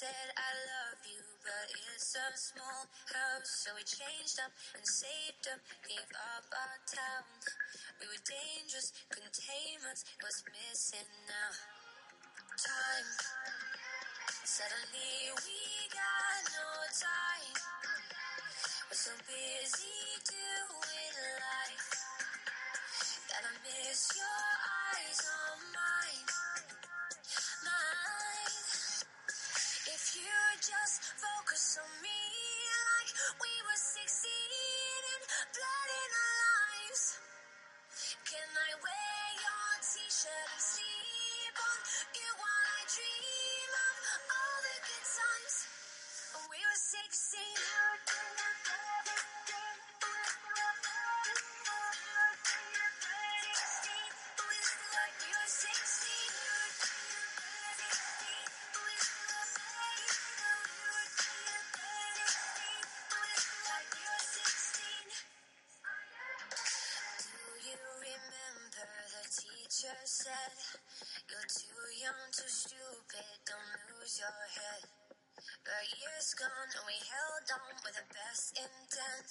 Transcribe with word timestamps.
said 0.00 0.32
I 0.32 0.52
love 0.64 1.00
you, 1.04 1.20
but 1.44 1.68
it's 1.76 2.16
a 2.16 2.32
small 2.32 2.88
house, 3.12 3.52
so 3.52 3.68
we 3.76 3.84
changed 3.84 4.40
up 4.40 4.48
and 4.72 4.80
saved 4.80 5.44
up, 5.52 5.60
gave 5.84 6.08
up 6.16 6.48
our 6.56 6.78
town. 6.88 7.28
We 8.00 8.08
were 8.08 8.24
dangerous, 8.24 8.96
us, 9.12 10.00
what's 10.24 10.40
missing 10.48 11.04
now? 11.28 11.52
Time. 12.64 13.08
Suddenly 14.48 15.36
we 15.36 15.60
got 15.92 16.48
no 16.48 16.68
time. 16.96 17.60
We're 18.88 18.96
so 19.04 19.12
busy 19.28 20.00
doing 20.24 21.16
life 21.44 21.92
that 23.28 23.44
I 23.44 23.52
miss 23.68 24.16
your 24.16 24.48
eyes 24.64 25.20
on. 25.28 25.60
Mine. 25.76 26.39
You 30.20 30.40
just 30.60 31.00
focus 31.16 31.80
on 31.80 31.88
me 32.02 32.20
like 32.92 33.10
we 33.40 33.52
were 33.64 33.80
16 33.80 34.69
But 75.70 75.86
years 75.86 76.34
gone 76.34 76.66
and 76.66 76.82
we 76.82 76.98
held 76.98 77.46
on 77.54 77.78
with 77.86 77.94
the 77.94 78.02
best 78.10 78.58
intent. 78.58 79.30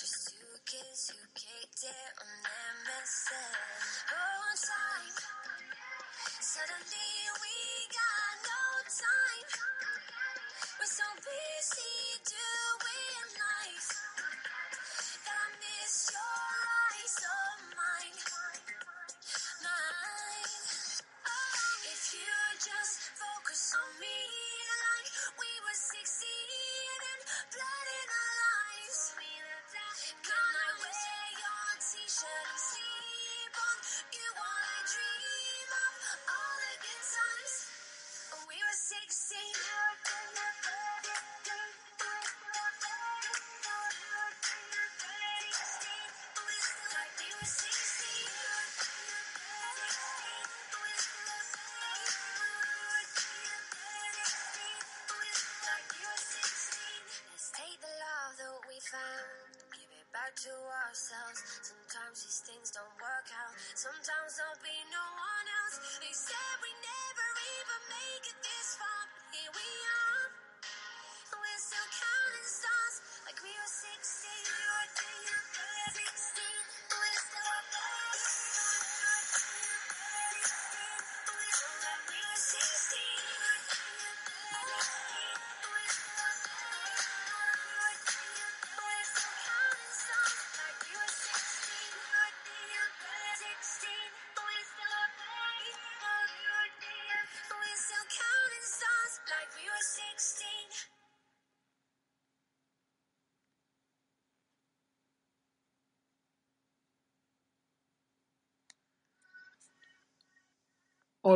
Just 0.00 0.32
two 0.32 0.52
kids 0.64 1.12
who 1.12 1.20
kicked 1.36 1.84
it 1.84 2.12
on 2.24 2.32
MSN 2.88 3.52
Oh, 4.08 4.48
time 4.64 5.12
Suddenly 6.40 7.12
we 7.44 7.56
got 7.92 8.34
no 8.48 8.64
time. 8.96 9.48
We're 10.80 10.88
so 10.88 11.08
busy 11.20 12.00
doing 12.32 13.28
life. 13.36 13.92
That 15.20 15.36
I 15.36 15.48
miss 15.52 16.16
your 16.16 16.48
eyes 16.80 17.16
on 17.28 17.47
see. 26.20 26.57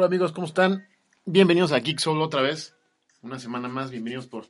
Hola 0.02 0.08
amigos, 0.08 0.32
¿cómo 0.32 0.48
están? 0.48 0.84
Bienvenidos 1.26 1.70
a 1.70 1.78
Geek 1.78 2.00
Soul 2.00 2.22
otra 2.22 2.42
vez. 2.42 2.74
Una 3.22 3.38
semana 3.38 3.68
más, 3.68 3.92
bienvenidos 3.92 4.26
por... 4.26 4.46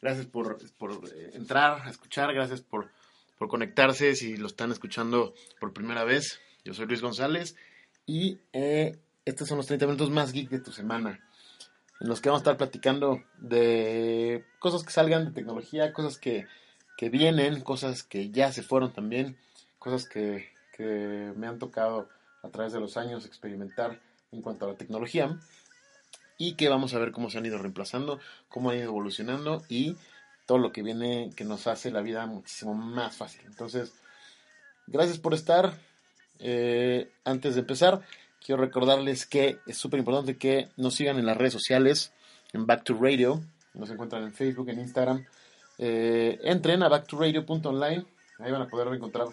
Gracias 0.00 0.24
por, 0.24 0.56
por, 0.78 0.92
eh, 1.14 1.32
entrar 1.34 1.82
a 1.86 1.90
escuchar, 1.90 2.32
gracias 2.32 2.62
por, 2.62 2.90
por 3.36 3.48
conectarse 3.48 4.16
si 4.16 4.38
lo 4.38 4.46
están 4.46 4.72
escuchando 4.72 5.34
por 5.60 5.74
primera 5.74 6.04
vez. 6.04 6.40
Yo 6.64 6.72
soy 6.72 6.86
Luis 6.86 7.02
González 7.02 7.54
y 8.06 8.38
eh, 8.54 8.98
estos 9.26 9.46
son 9.46 9.58
los 9.58 9.66
30 9.66 9.84
minutos 9.84 10.08
más 10.08 10.32
geek 10.32 10.48
de 10.48 10.60
tu 10.60 10.72
semana, 10.72 11.20
en 12.00 12.08
los 12.08 12.22
que 12.22 12.30
vamos 12.30 12.40
a 12.40 12.44
estar 12.44 12.56
platicando 12.56 13.22
de 13.36 14.46
cosas 14.58 14.84
que 14.84 14.90
salgan 14.90 15.26
de 15.26 15.32
tecnología, 15.32 15.92
cosas 15.92 16.16
que, 16.16 16.46
que 16.96 17.10
vienen, 17.10 17.60
cosas 17.60 18.04
que 18.04 18.30
ya 18.30 18.52
se 18.52 18.62
fueron 18.62 18.94
también, 18.94 19.36
cosas 19.78 20.08
que, 20.08 20.48
que 20.74 21.34
me 21.36 21.46
han 21.46 21.58
tocado 21.58 22.08
a 22.42 22.48
través 22.48 22.72
de 22.72 22.80
los 22.80 22.96
años 22.96 23.26
experimentar 23.26 24.00
en 24.34 24.42
cuanto 24.42 24.66
a 24.66 24.68
la 24.68 24.74
tecnología 24.74 25.38
y 26.38 26.54
que 26.54 26.68
vamos 26.68 26.94
a 26.94 26.98
ver 26.98 27.12
cómo 27.12 27.30
se 27.30 27.38
han 27.38 27.46
ido 27.46 27.58
reemplazando, 27.58 28.18
cómo 28.48 28.70
han 28.70 28.78
ido 28.78 28.86
evolucionando 28.86 29.62
y 29.68 29.96
todo 30.46 30.58
lo 30.58 30.72
que 30.72 30.82
viene 30.82 31.30
que 31.36 31.44
nos 31.44 31.66
hace 31.66 31.90
la 31.90 32.02
vida 32.02 32.26
muchísimo 32.26 32.74
más 32.74 33.16
fácil. 33.16 33.42
Entonces, 33.46 33.94
gracias 34.86 35.18
por 35.18 35.34
estar. 35.34 35.74
Eh, 36.40 37.10
antes 37.24 37.54
de 37.54 37.60
empezar, 37.60 38.02
quiero 38.44 38.60
recordarles 38.60 39.26
que 39.26 39.58
es 39.66 39.78
súper 39.78 40.00
importante 40.00 40.36
que 40.36 40.68
nos 40.76 40.94
sigan 40.94 41.18
en 41.18 41.26
las 41.26 41.36
redes 41.36 41.52
sociales, 41.52 42.12
en 42.52 42.66
Back 42.66 42.84
to 42.84 42.98
Radio, 43.00 43.40
nos 43.74 43.90
encuentran 43.90 44.24
en 44.24 44.32
Facebook, 44.32 44.68
en 44.68 44.80
Instagram. 44.80 45.24
Eh, 45.78 46.38
entren 46.42 46.82
a 46.82 46.88
backtoradio.online, 46.88 48.04
ahí 48.38 48.52
van 48.52 48.62
a 48.62 48.68
poder 48.68 48.92
encontrar 48.94 49.28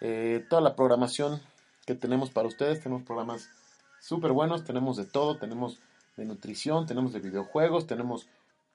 eh, 0.00 0.44
toda 0.48 0.62
la 0.62 0.74
programación 0.76 1.40
que 1.86 1.94
tenemos 1.94 2.30
para 2.30 2.48
ustedes. 2.48 2.82
Tenemos 2.82 3.02
programas 3.02 3.50
súper 4.04 4.32
buenos, 4.32 4.64
tenemos 4.64 4.98
de 4.98 5.06
todo, 5.06 5.38
tenemos 5.38 5.78
de 6.16 6.26
nutrición, 6.26 6.84
tenemos 6.84 7.14
de 7.14 7.20
videojuegos, 7.20 7.86
tenemos 7.86 8.28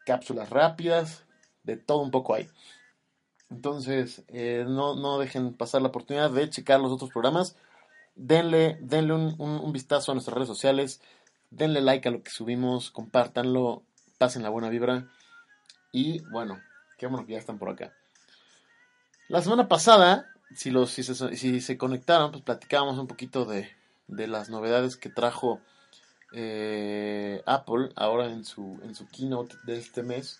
cápsulas 0.05 0.49
rápidas, 0.49 1.23
de 1.63 1.77
todo 1.77 1.99
un 1.99 2.09
poco 2.09 2.33
ahí. 2.33 2.49
Entonces, 3.51 4.23
eh, 4.27 4.65
no, 4.67 4.95
no, 4.95 5.19
dejen 5.19 5.53
pasar 5.53 5.83
la 5.83 5.89
oportunidad 5.89 6.31
de 6.31 6.49
checar 6.49 6.79
los 6.79 6.91
otros 6.91 7.11
programas. 7.11 7.55
Denle, 8.15 8.77
denle 8.81 9.13
un, 9.13 9.71
vistazo 9.71 10.11
a 10.11 10.15
nuestras 10.15 10.35
redes 10.35 10.47
sociales. 10.47 11.01
Denle 11.51 11.81
like 11.81 12.07
a 12.07 12.11
lo 12.11 12.23
que 12.23 12.31
subimos. 12.31 12.91
Compártanlo. 12.91 13.83
Pasen 14.17 14.43
la 14.43 14.49
buena 14.49 14.69
vibra. 14.69 15.07
Y 15.91 16.21
bueno, 16.31 16.59
qué 16.97 17.07
bueno 17.07 17.25
que 17.25 17.33
ya 17.33 17.39
están 17.39 17.57
por 17.57 17.69
acá. 17.69 17.93
La 19.29 19.41
semana 19.41 19.67
pasada, 19.67 20.27
si, 20.55 20.69
los, 20.69 20.91
si, 20.91 21.03
se, 21.03 21.35
si 21.35 21.61
se 21.61 21.77
conectaron, 21.77 22.31
pues 22.31 22.43
platicábamos 22.43 22.99
un 22.99 23.07
poquito 23.07 23.45
de, 23.45 23.69
de 24.09 24.27
las 24.27 24.49
novedades 24.49 24.97
que 24.97 25.09
trajo 25.09 25.61
eh, 26.31 27.41
Apple 27.45 27.89
ahora 27.95 28.27
en 28.27 28.43
su, 28.43 28.79
en 28.83 28.95
su 28.95 29.07
keynote 29.07 29.55
de 29.63 29.77
este 29.77 30.03
mes, 30.03 30.39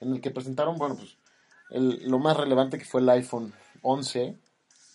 en 0.00 0.12
el 0.12 0.20
que 0.20 0.30
presentaron, 0.30 0.78
bueno, 0.78 0.96
pues 0.96 1.16
lo 1.70 2.18
más 2.18 2.36
relevante 2.36 2.78
que 2.78 2.84
fue 2.84 3.00
el 3.00 3.08
iPhone 3.10 3.52
11, 3.82 4.36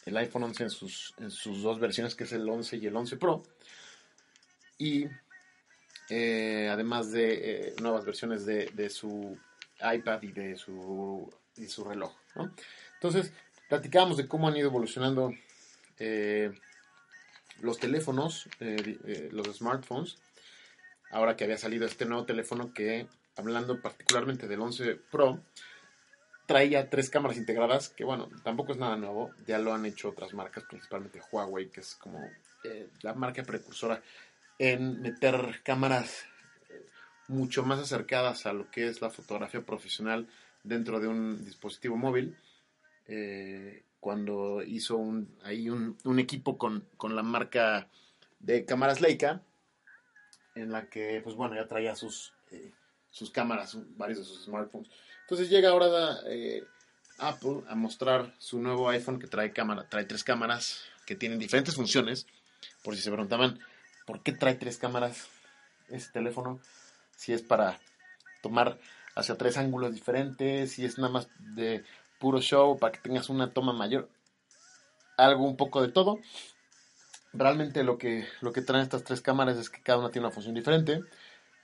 el 0.05 0.17
iPhone 0.17 0.43
11 0.43 0.63
en 0.63 0.69
sus, 0.69 1.13
en 1.17 1.31
sus 1.31 1.61
dos 1.61 1.79
versiones, 1.79 2.15
que 2.15 2.23
es 2.23 2.33
el 2.33 2.47
11 2.49 2.77
y 2.77 2.87
el 2.87 2.95
11 2.95 3.17
Pro, 3.17 3.43
y 4.77 5.05
eh, 6.09 6.69
además 6.71 7.11
de 7.11 7.67
eh, 7.67 7.75
nuevas 7.81 8.05
versiones 8.05 8.45
de, 8.45 8.65
de, 8.73 8.89
su 8.89 9.37
iPad 9.79 10.21
y 10.23 10.31
de 10.31 10.57
su, 10.57 11.31
y 11.55 11.67
su 11.67 11.83
reloj. 11.83 12.13
Entonces, 12.95 13.31
platicábamos 13.69 14.17
de 14.17 14.27
cómo 14.27 14.47
han 14.47 14.57
ido 14.57 14.67
evolucionando 14.67 15.31
los 17.63 17.79
teléfonos, 17.79 18.47
los 18.59 19.47
smartphones, 19.57 20.17
ahora 21.11 21.35
que 21.35 21.45
había 21.45 21.57
salido 21.57 21.85
este 21.85 22.05
nuevo 22.05 22.25
teléfono 22.25 22.73
que, 22.73 23.07
hablando 23.35 23.81
particularmente 23.81 24.47
del 24.47 24.61
11 24.61 24.95
Pro, 25.11 25.39
traía 26.45 26.89
tres 26.89 27.09
cámaras 27.09 27.37
integradas, 27.37 27.89
que 27.89 28.03
bueno, 28.03 28.29
tampoco 28.43 28.73
es 28.73 28.77
nada 28.77 28.97
nuevo, 28.97 29.31
ya 29.47 29.59
lo 29.59 29.73
han 29.73 29.85
hecho 29.85 30.09
otras 30.09 30.33
marcas, 30.33 30.65
principalmente 30.65 31.21
Huawei, 31.31 31.69
que 31.69 31.81
es 31.81 31.95
como 31.95 32.19
eh, 32.63 32.89
la 33.01 33.13
marca 33.13 33.43
precursora 33.43 34.01
en 34.59 35.01
meter 35.01 35.61
cámaras 35.63 36.25
eh, 36.69 36.85
mucho 37.27 37.63
más 37.63 37.79
acercadas 37.79 38.45
a 38.45 38.53
lo 38.53 38.69
que 38.69 38.87
es 38.87 39.01
la 39.01 39.09
fotografía 39.09 39.61
profesional 39.61 40.27
dentro 40.63 40.99
de 40.99 41.07
un 41.07 41.43
dispositivo 41.45 41.95
móvil. 41.95 42.37
Eh, 43.07 43.83
cuando 44.03 44.61
hizo 44.61 44.97
un, 44.97 45.33
ahí 45.45 45.69
un, 45.69 45.97
un 46.03 46.19
equipo 46.19 46.57
con, 46.57 46.85
con, 46.97 47.15
la 47.15 47.23
marca 47.23 47.87
de 48.41 48.65
cámaras 48.65 48.99
Leica, 48.99 49.41
en 50.55 50.73
la 50.73 50.89
que, 50.89 51.21
pues 51.23 51.37
bueno, 51.37 51.55
ya 51.55 51.69
traía 51.69 51.95
sus, 51.95 52.33
eh, 52.51 52.73
sus 53.09 53.31
cámaras, 53.31 53.77
varios 53.95 54.19
de 54.19 54.25
sus 54.25 54.43
smartphones. 54.43 54.89
Entonces 55.21 55.49
llega 55.49 55.69
ahora 55.69 56.17
eh, 56.27 56.65
Apple 57.17 57.61
a 57.69 57.75
mostrar 57.75 58.35
su 58.39 58.59
nuevo 58.59 58.89
iPhone 58.89 59.19
que 59.19 59.27
trae 59.27 59.53
cámara, 59.53 59.87
trae 59.87 60.03
tres 60.03 60.25
cámaras 60.25 60.83
que 61.05 61.15
tienen 61.15 61.39
diferentes 61.39 61.75
funciones. 61.75 62.27
Por 62.83 62.97
si 62.97 63.01
se 63.01 63.09
preguntaban, 63.09 63.57
¿por 64.05 64.21
qué 64.21 64.33
trae 64.33 64.55
tres 64.55 64.77
cámaras 64.77 65.29
ese 65.87 66.11
teléfono? 66.11 66.59
Si 67.15 67.31
es 67.31 67.41
para 67.41 67.79
tomar 68.41 68.79
hacia 69.15 69.37
tres 69.37 69.55
ángulos 69.55 69.93
diferentes, 69.93 70.73
si 70.73 70.83
es 70.83 70.97
nada 70.97 71.13
más 71.13 71.29
de 71.39 71.85
puro 72.23 72.39
show 72.39 72.77
para 72.79 72.93
que 72.93 73.01
tengas 73.01 73.29
una 73.29 73.51
toma 73.51 73.73
mayor. 73.73 74.07
Algo 75.17 75.43
un 75.43 75.57
poco 75.57 75.81
de 75.81 75.89
todo 75.89 76.19
realmente 77.33 77.83
lo 77.83 77.97
que, 77.97 78.25
lo 78.41 78.53
que 78.53 78.61
traen 78.61 78.83
estas 78.83 79.03
tres 79.03 79.21
cámaras 79.21 79.57
es 79.57 79.69
que 79.69 79.81
cada 79.81 79.99
una 79.99 80.11
tiene 80.11 80.27
una 80.27 80.33
función 80.33 80.55
diferente. 80.55 81.01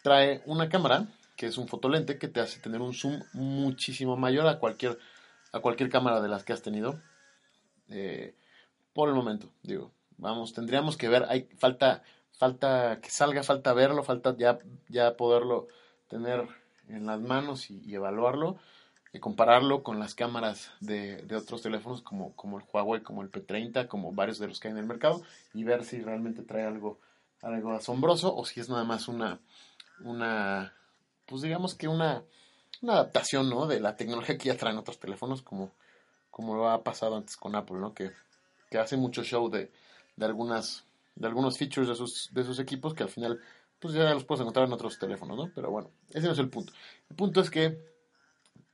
Trae 0.03 0.41
una 0.45 0.67
cámara, 0.69 1.07
que 1.37 1.45
es 1.45 1.57
un 1.57 1.67
fotolente, 1.67 2.17
que 2.17 2.27
te 2.27 2.41
hace 2.41 2.59
tener 2.59 2.81
un 2.81 2.93
zoom 2.93 3.21
muchísimo 3.33 4.17
mayor 4.17 4.47
a 4.47 4.59
cualquier, 4.59 4.97
a 5.53 5.59
cualquier 5.59 5.89
cámara 5.89 6.21
de 6.21 6.27
las 6.27 6.43
que 6.43 6.53
has 6.53 6.61
tenido. 6.61 7.01
Eh, 7.89 8.35
por 8.93 9.09
el 9.09 9.15
momento, 9.15 9.49
digo, 9.63 9.91
vamos, 10.17 10.53
tendríamos 10.53 10.97
que 10.97 11.07
ver, 11.07 11.25
hay 11.29 11.47
falta, 11.57 12.03
falta 12.31 12.99
que 13.01 13.09
salga, 13.09 13.43
falta 13.43 13.73
verlo, 13.73 14.03
falta 14.03 14.35
ya, 14.37 14.59
ya 14.89 15.15
poderlo 15.15 15.67
tener 16.07 16.47
en 16.87 17.05
las 17.05 17.21
manos 17.21 17.69
y 17.69 17.93
evaluarlo 17.93 18.57
compararlo 19.17 19.81
con 19.81 19.97
las 19.97 20.13
cámaras 20.13 20.71
de, 20.81 21.23
de, 21.23 21.35
otros 21.35 21.63
teléfonos 21.63 22.03
como, 22.03 22.35
como 22.35 22.59
el 22.59 22.65
Huawei, 22.71 23.01
como 23.01 23.23
el 23.23 23.31
P30, 23.31 23.87
como 23.87 24.13
varios 24.13 24.37
de 24.37 24.47
los 24.47 24.59
que 24.59 24.67
hay 24.67 24.73
en 24.73 24.77
el 24.77 24.85
mercado 24.85 25.23
y 25.53 25.63
ver 25.63 25.83
si 25.83 25.99
realmente 26.01 26.43
trae 26.43 26.63
algo, 26.63 26.99
algo 27.41 27.71
asombroso 27.71 28.35
o 28.35 28.45
si 28.45 28.59
es 28.59 28.69
nada 28.69 28.83
más 28.83 29.07
una, 29.07 29.39
una 30.01 30.73
pues 31.25 31.41
digamos 31.41 31.73
que 31.73 31.87
una, 31.87 32.23
una 32.83 32.93
adaptación 32.93 33.49
¿no? 33.49 33.65
de 33.65 33.79
la 33.79 33.95
tecnología 33.95 34.37
que 34.37 34.49
ya 34.49 34.57
traen 34.57 34.77
otros 34.77 34.99
teléfonos 34.99 35.41
como, 35.41 35.71
como 36.29 36.55
lo 36.55 36.69
ha 36.69 36.83
pasado 36.83 37.15
antes 37.15 37.35
con 37.35 37.55
Apple, 37.55 37.79
¿no? 37.79 37.95
que, 37.95 38.11
que 38.69 38.77
hace 38.77 38.95
mucho 38.95 39.23
show 39.23 39.49
de, 39.49 39.71
de, 40.17 40.25
algunas, 40.25 40.85
de 41.15 41.27
algunos 41.27 41.57
features 41.57 41.87
de 41.87 41.95
sus, 41.95 42.29
de 42.31 42.43
sus 42.43 42.59
equipos 42.59 42.93
que 42.93 43.01
al 43.01 43.09
final 43.09 43.39
pues 43.79 43.95
ya 43.95 44.13
los 44.13 44.25
puedes 44.25 44.41
encontrar 44.41 44.67
en 44.67 44.73
otros 44.73 44.99
teléfonos, 44.99 45.37
¿no? 45.37 45.51
Pero 45.55 45.71
bueno, 45.71 45.89
ese 46.09 46.27
no 46.27 46.33
es 46.33 46.39
el 46.39 46.49
punto. 46.49 46.73
El 47.09 47.15
punto 47.15 47.39
es 47.39 47.49
que 47.49 47.79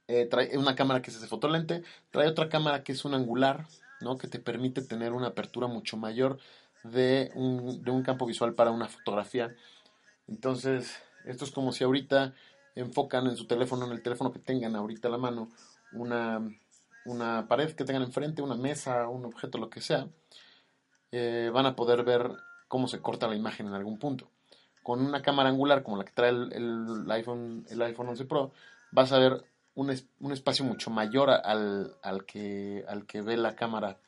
eh, 0.08 0.26
trae 0.26 0.58
una 0.58 0.76
cámara 0.76 1.02
que 1.02 1.10
es 1.12 1.18
ese 1.18 1.28
fotolente, 1.28 1.84
trae 2.12 2.28
otra 2.28 2.50
cámara 2.50 2.84
que 2.84 2.92
es 2.92 3.06
un 3.06 3.14
angular, 3.14 3.66
¿no? 4.02 4.18
que 4.18 4.28
te 4.28 4.40
permite 4.40 4.82
tener 4.82 5.14
una 5.14 5.28
apertura 5.28 5.68
mucho 5.68 5.98
mayor 5.98 6.38
de 6.84 7.32
un, 7.36 7.84
de 7.84 7.92
un 7.92 8.04
campo 8.04 8.26
visual 8.26 8.54
para 8.54 8.72
una 8.72 8.88
fotografía. 8.88 9.56
Entonces, 10.28 10.96
esto 11.26 11.46
es 11.46 11.52
como 11.52 11.72
si 11.72 11.84
ahorita 11.84 12.34
enfocan 12.76 13.28
en 13.28 13.36
su 13.36 13.48
teléfono, 13.48 13.86
en 13.86 13.94
el 13.94 14.02
teléfono 14.02 14.32
que 14.32 14.40
tengan 14.40 14.76
ahorita 14.76 15.08
a 15.08 15.12
la 15.12 15.18
mano, 15.18 15.50
una, 15.92 16.42
una 17.06 17.48
pared 17.48 17.74
que 17.74 17.86
tengan 17.86 18.04
enfrente, 18.04 18.42
una 18.42 18.56
mesa, 18.56 19.08
un 19.08 19.26
objeto, 19.26 19.58
lo 19.58 19.70
que 19.70 19.82
sea, 19.82 20.08
eh, 21.12 21.50
van 21.54 21.66
a 21.66 21.76
poder 21.76 22.04
ver 22.04 22.32
cómo 22.68 22.88
se 22.88 23.02
corta 23.02 23.28
la 23.28 23.36
imagen 23.36 23.68
en 23.68 23.74
algún 23.74 23.98
punto. 23.98 24.30
Con 24.84 25.04
una 25.04 25.22
cámara 25.24 25.50
angular 25.50 25.82
como 25.82 25.98
la 25.98 26.06
que 26.06 26.12
trae 26.12 26.30
el, 26.30 26.54
el 26.54 27.12
iPhone, 27.12 27.66
el 27.70 27.82
iPhone 27.82 28.10
11 28.10 28.26
Pro, 28.26 28.52
vas 28.92 29.12
a 29.12 29.20
ver 29.20 29.44
un, 29.76 30.32
espacio 30.32 30.66
mucho 30.66 30.90
mayor 30.90 31.30
al, 31.30 31.96
al, 32.02 32.26
que, 32.26 32.84
al 32.88 33.06
que 33.06 33.22
ve 33.22 33.38
la 33.38 33.56
cámara 33.56 34.00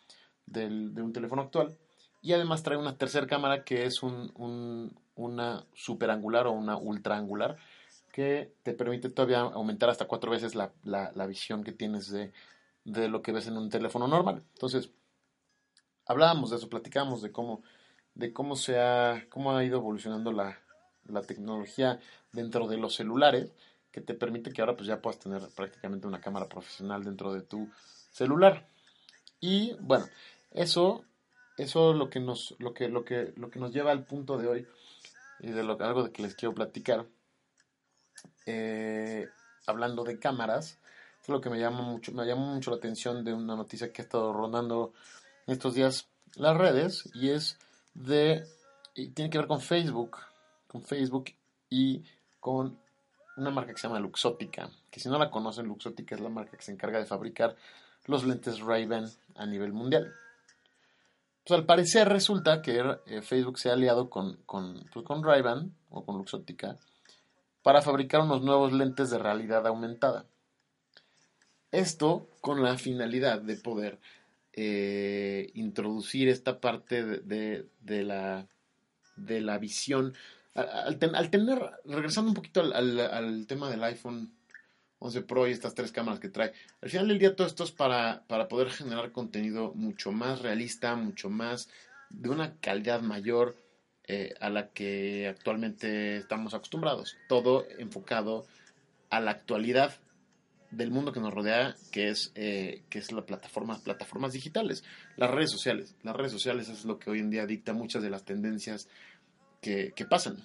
del, 0.46 0.94
de 0.96 1.02
un 1.02 1.14
teléfono 1.14 1.44
actual. 1.44 1.78
Y 2.22 2.34
además 2.34 2.64
trae 2.64 2.78
una 2.78 2.98
tercera 2.98 3.28
cámara 3.28 3.64
que 3.64 3.86
es 3.86 4.02
un, 4.02 4.32
un, 4.36 4.98
una 5.16 5.66
superangular 5.76 6.48
o 6.48 6.52
una 6.52 6.78
ultraangular 6.78 7.58
que 8.12 8.56
te 8.64 8.74
permite 8.74 9.10
todavía 9.10 9.42
aumentar 9.42 9.90
hasta 9.90 10.08
cuatro 10.08 10.32
veces 10.32 10.56
la, 10.56 10.72
la, 10.84 11.12
la 11.14 11.28
visión 11.28 11.64
que 11.64 11.72
tienes 11.72 12.10
de, 12.10 12.32
de, 12.84 13.10
lo 13.10 13.22
que 13.22 13.32
ves 13.32 13.48
en 13.48 13.58
un 13.58 13.70
teléfono 13.70 14.08
normal. 14.08 14.44
Entonces, 14.54 14.90
hablábamos 16.06 16.50
de 16.50 16.56
eso, 16.56 16.70
platicábamos 16.70 17.22
de 17.22 17.32
cómo, 17.32 17.62
de 18.16 18.34
cómo, 18.34 18.56
se 18.56 18.80
ha, 18.80 19.28
cómo 19.30 19.56
ha 19.56 19.64
ido 19.64 19.78
evolucionando 19.78 20.32
la, 20.32 20.58
la 21.06 21.22
tecnología 21.22 22.00
dentro 22.32 22.68
de 22.68 22.78
los 22.78 22.96
celulares 22.96 23.52
que 23.98 24.02
te 24.02 24.14
permite 24.14 24.54
que 24.54 24.62
ahora 24.62 24.78
pues 24.78 24.88
ya 24.88 25.02
puedas 25.02 25.18
tener 25.18 25.42
prácticamente 25.56 26.06
una 26.06 26.22
cámara 26.22 26.48
profesional 26.48 27.04
dentro 27.04 27.34
de 27.34 27.42
tu 27.42 27.68
celular. 28.12 28.68
Y 29.40 29.74
bueno, 29.80 30.06
eso 30.52 31.04
eso 31.58 31.94
lo 31.94 32.08
que 32.08 32.20
nos 32.20 32.56
lo 32.60 32.76
que 32.76 32.90
lo 32.90 33.04
que 33.04 33.34
lo 33.38 33.50
que 33.50 33.60
nos 33.60 33.74
lleva 33.74 33.90
al 33.92 34.06
punto 34.06 34.38
de 34.38 34.48
hoy 34.48 34.68
y 35.40 35.50
de 35.50 35.64
lo 35.64 35.84
algo 35.84 36.04
de 36.04 36.12
que 36.12 36.22
les 36.22 36.36
quiero 36.36 36.54
platicar. 36.54 37.08
Eh, 38.46 39.28
hablando 39.66 40.04
de 40.04 40.20
cámaras, 40.20 40.78
es 41.20 41.30
lo 41.30 41.42
que 41.42 41.50
me 41.50 41.60
llama 41.60 41.82
mucho 41.82 42.12
me 42.12 42.24
llamó 42.28 42.54
mucho 42.54 42.70
la 42.70 42.78
atención 42.78 43.24
de 43.24 43.34
una 43.34 43.56
noticia 43.56 43.92
que 43.92 44.04
ha 44.04 44.06
estado 44.06 44.32
rondando 44.32 44.94
estos 45.48 45.74
días 45.74 46.08
las 46.36 46.56
redes 46.56 47.10
y 47.16 47.32
es 47.32 47.58
de 47.96 48.46
y 48.94 49.10
tiene 49.10 49.32
que 49.32 49.40
ver 49.40 49.48
con 49.48 49.60
Facebook, 49.60 50.18
con 50.68 50.84
Facebook 50.84 51.32
y 51.68 52.04
con 52.40 52.78
una 53.38 53.52
marca 53.52 53.74
que 53.74 53.80
se 53.80 53.88
llama 53.88 54.00
Luxótica, 54.00 54.70
que 54.92 55.00
si 55.00 55.10
no 55.10 55.18
la 55.18 55.32
conocen, 55.32 55.68
Luxótica 55.68 56.16
es 56.16 56.22
la 56.22 56.30
marca 56.30 56.58
que 56.58 56.64
se 56.64 56.72
encarga 56.72 57.00
de 57.00 57.06
fabricar 57.06 57.56
los 58.06 58.26
lentes 58.26 58.60
Ray-Ban 58.60 59.10
a 59.36 59.46
nivel 59.46 59.74
mundial. 59.74 60.14
Pues 61.46 61.58
al 61.58 61.66
parecer 61.66 62.10
resulta 62.10 62.62
que 62.62 62.84
eh, 63.06 63.22
Facebook 63.22 63.58
se 63.58 63.70
ha 63.70 63.74
aliado 63.74 64.10
con, 64.10 64.38
con, 64.46 64.84
pues, 64.92 65.06
con 65.06 65.24
Ray-Ban 65.24 65.74
o 65.92 66.06
con 66.06 66.18
Luxótica 66.18 66.78
para 67.64 67.82
fabricar 67.82 68.22
unos 68.22 68.42
nuevos 68.42 68.74
lentes 68.74 69.10
de 69.10 69.18
realidad 69.18 69.66
aumentada. 69.68 70.26
Esto 71.72 72.30
con 72.42 72.64
la 72.64 72.78
finalidad 72.78 73.42
de 73.42 73.58
poder 73.58 74.00
eh, 74.54 75.52
introducir 75.54 76.30
esta 76.30 76.60
parte 76.60 77.04
de, 77.04 77.68
de, 77.80 78.04
la, 78.04 78.48
de 79.16 79.42
la 79.42 79.58
visión. 79.58 80.16
Al, 80.58 80.98
ten, 80.98 81.16
al, 81.16 81.30
tener, 81.30 81.60
regresando 81.86 82.30
un 82.32 82.36
poquito 82.36 82.62
al, 82.62 83.46
tema 83.48 83.70
del 83.70 83.84
iPhone 83.84 84.34
11 85.00 85.22
Pro 85.22 85.48
y 85.48 85.52
estas 85.52 85.76
tres 85.76 85.92
cámaras 85.92 86.20
que 86.20 86.30
trae, 86.30 86.52
al 86.82 86.90
final 86.90 87.08
del 87.08 87.20
día 87.20 87.36
todo 87.36 87.46
esto 87.46 87.64
es 87.64 87.72
para, 87.72 88.24
para 88.28 88.48
poder 88.48 88.72
generar 88.72 89.12
contenido 89.12 89.74
mucho 89.76 90.12
más 90.12 90.42
realista, 90.42 90.96
mucho 90.96 91.30
más 91.30 91.70
de 92.10 92.30
una 92.30 92.56
calidad 92.56 93.02
mayor 93.02 93.56
eh, 94.08 94.34
a 94.40 94.50
la 94.50 94.70
que 94.70 95.28
actualmente 95.28 96.18
estamos 96.18 96.54
acostumbrados. 96.54 97.18
Todo 97.28 97.68
enfocado 97.78 98.48
a 99.10 99.20
la 99.20 99.32
actualidad 99.32 99.94
del 100.72 100.92
mundo 100.92 101.12
que 101.12 101.20
nos 101.20 101.34
rodea, 101.34 101.76
que 101.92 102.10
es, 102.10 102.32
eh, 102.36 102.84
que 102.90 103.00
es 103.00 103.12
la 103.12 103.26
plataforma, 103.26 103.82
plataformas 103.84 104.34
digitales, 104.34 104.84
las 105.16 105.30
redes 105.30 105.52
sociales. 105.52 105.96
Las 106.04 106.16
redes 106.16 106.32
sociales 106.32 106.70
es 106.70 106.86
lo 106.86 107.00
que 107.00 107.10
hoy 107.10 107.20
en 107.20 107.30
día 107.30 107.46
dicta 107.46 107.74
muchas 107.74 108.02
de 108.02 108.10
las 108.10 108.24
tendencias 108.24 108.88
que, 109.62 109.94
que 109.96 110.06
pasan, 110.06 110.38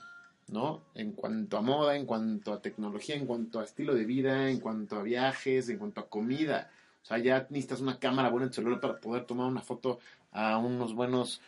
¿no? 0.49 0.83
En 0.95 1.13
cuanto 1.13 1.57
a 1.57 1.63
moda, 1.63 1.97
en 1.97 2.07
cuanto 2.07 2.53
a 2.53 2.63
tecnología, 2.63 3.17
en 3.17 3.27
cuanto 3.27 3.61
a 3.61 3.65
estilo 3.65 3.95
de 3.95 4.05
vida, 4.05 4.51
en 4.51 4.61
cuanto 4.61 4.97
a 4.97 5.03
viajes, 5.03 5.69
en 5.69 5.79
cuanto 5.79 6.01
a 6.01 6.09
comida. 6.09 6.71
O 7.03 7.07
sea, 7.07 7.19
ya 7.19 7.47
necesitas 7.51 7.81
una 7.81 7.99
cámara 7.99 8.31
buena 8.31 8.47
en 8.47 8.53
celular 8.53 8.81
para 8.81 9.01
poder 9.01 9.25
tomar 9.25 9.47
una 9.47 9.63
foto 9.63 9.99
a 10.31 10.59
unos 10.59 10.95
buenos 10.95 11.41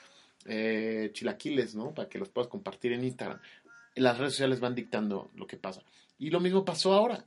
eh, 0.46 1.10
chilaquiles, 1.12 1.74
¿no? 1.74 1.92
Para 1.94 2.08
que 2.08 2.18
los 2.18 2.28
puedas 2.28 2.48
compartir 2.48 2.92
en 2.92 3.04
Instagram. 3.04 3.40
Las 3.94 4.18
redes 4.18 4.32
sociales 4.34 4.60
van 4.60 4.74
dictando 4.74 5.30
lo 5.36 5.46
que 5.46 5.56
pasa. 5.56 5.82
Y 6.18 6.30
lo 6.30 6.40
mismo 6.40 6.64
pasó 6.64 6.92
ahora 6.92 7.24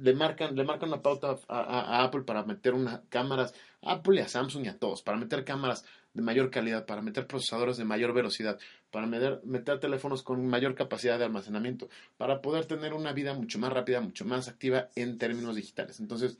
le 0.00 0.14
marcan, 0.14 0.54
le 0.54 0.64
marcan 0.64 0.88
una 0.88 1.02
pauta 1.02 1.36
a, 1.48 2.04
Apple 2.04 2.22
para 2.22 2.44
meter 2.44 2.74
unas 2.74 3.00
cámaras, 3.08 3.54
a 3.82 3.94
Apple 3.94 4.16
y 4.16 4.20
a 4.20 4.28
Samsung 4.28 4.66
y 4.66 4.68
a 4.68 4.78
todos, 4.78 5.02
para 5.02 5.18
meter 5.18 5.44
cámaras 5.44 5.84
de 6.12 6.22
mayor 6.22 6.50
calidad, 6.50 6.86
para 6.86 7.02
meter 7.02 7.26
procesadores 7.26 7.76
de 7.76 7.84
mayor 7.84 8.12
velocidad, 8.12 8.58
para 8.90 9.06
meter, 9.06 9.40
meter 9.44 9.80
teléfonos 9.80 10.22
con 10.22 10.46
mayor 10.46 10.74
capacidad 10.74 11.18
de 11.18 11.24
almacenamiento, 11.24 11.88
para 12.16 12.40
poder 12.40 12.66
tener 12.66 12.94
una 12.94 13.12
vida 13.12 13.34
mucho 13.34 13.58
más 13.58 13.72
rápida, 13.72 14.00
mucho 14.00 14.24
más 14.24 14.48
activa 14.48 14.88
en 14.94 15.18
términos 15.18 15.56
digitales. 15.56 16.00
Entonces, 16.00 16.38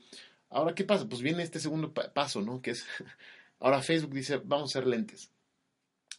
ahora, 0.49 0.73
¿qué 0.73 0.83
pasa? 0.83 1.07
Pues 1.07 1.21
viene 1.21 1.43
este 1.43 1.59
segundo 1.59 1.93
paso, 1.93 2.41
¿no? 2.41 2.61
Que 2.61 2.71
es, 2.71 2.85
ahora 3.59 3.81
Facebook 3.81 4.13
dice, 4.13 4.41
vamos 4.43 4.71
a 4.71 4.79
ser 4.79 4.87
lentes. 4.87 5.31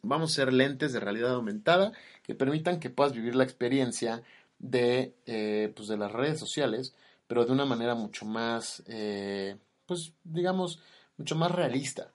Vamos 0.02 0.32
a 0.32 0.34
ser 0.34 0.52
lentes 0.52 0.92
de 0.92 1.00
realidad 1.00 1.32
aumentada 1.32 1.92
que 2.22 2.34
permitan 2.34 2.78
que 2.78 2.90
puedas 2.90 3.12
vivir 3.12 3.34
la 3.34 3.44
experiencia 3.44 4.22
de, 4.58 5.14
eh, 5.26 5.72
pues 5.74 5.88
de 5.88 5.96
las 5.96 6.12
redes 6.12 6.38
sociales, 6.38 6.94
pero 7.26 7.44
de 7.44 7.52
una 7.52 7.64
manera 7.64 7.94
mucho 7.94 8.24
más, 8.24 8.82
eh, 8.86 9.56
pues 9.86 10.12
digamos, 10.24 10.80
mucho 11.16 11.36
más 11.36 11.50
realista, 11.50 12.10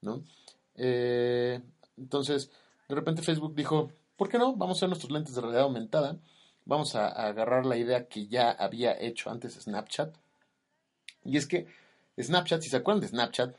¿no? 0.00 0.24
Eh, 0.76 1.60
entonces, 1.96 2.50
de 2.88 2.94
repente 2.94 3.22
Facebook 3.22 3.54
dijo, 3.54 3.90
¿por 4.16 4.28
qué 4.28 4.38
no? 4.38 4.54
Vamos 4.54 4.76
a 4.76 4.78
hacer 4.78 4.88
nuestros 4.88 5.12
lentes 5.12 5.34
de 5.34 5.40
realidad 5.40 5.64
aumentada, 5.64 6.18
vamos 6.64 6.94
a, 6.94 7.08
agarrar 7.08 7.66
la 7.66 7.76
idea 7.76 8.08
que 8.08 8.26
ya 8.26 8.50
había 8.50 8.98
hecho 9.00 9.30
antes 9.30 9.54
Snapchat, 9.54 10.14
y 11.24 11.36
es 11.36 11.46
que 11.46 11.66
Snapchat, 12.20 12.62
si 12.62 12.70
se 12.70 12.76
acuerdan 12.76 13.00
de 13.00 13.08
Snapchat, 13.08 13.56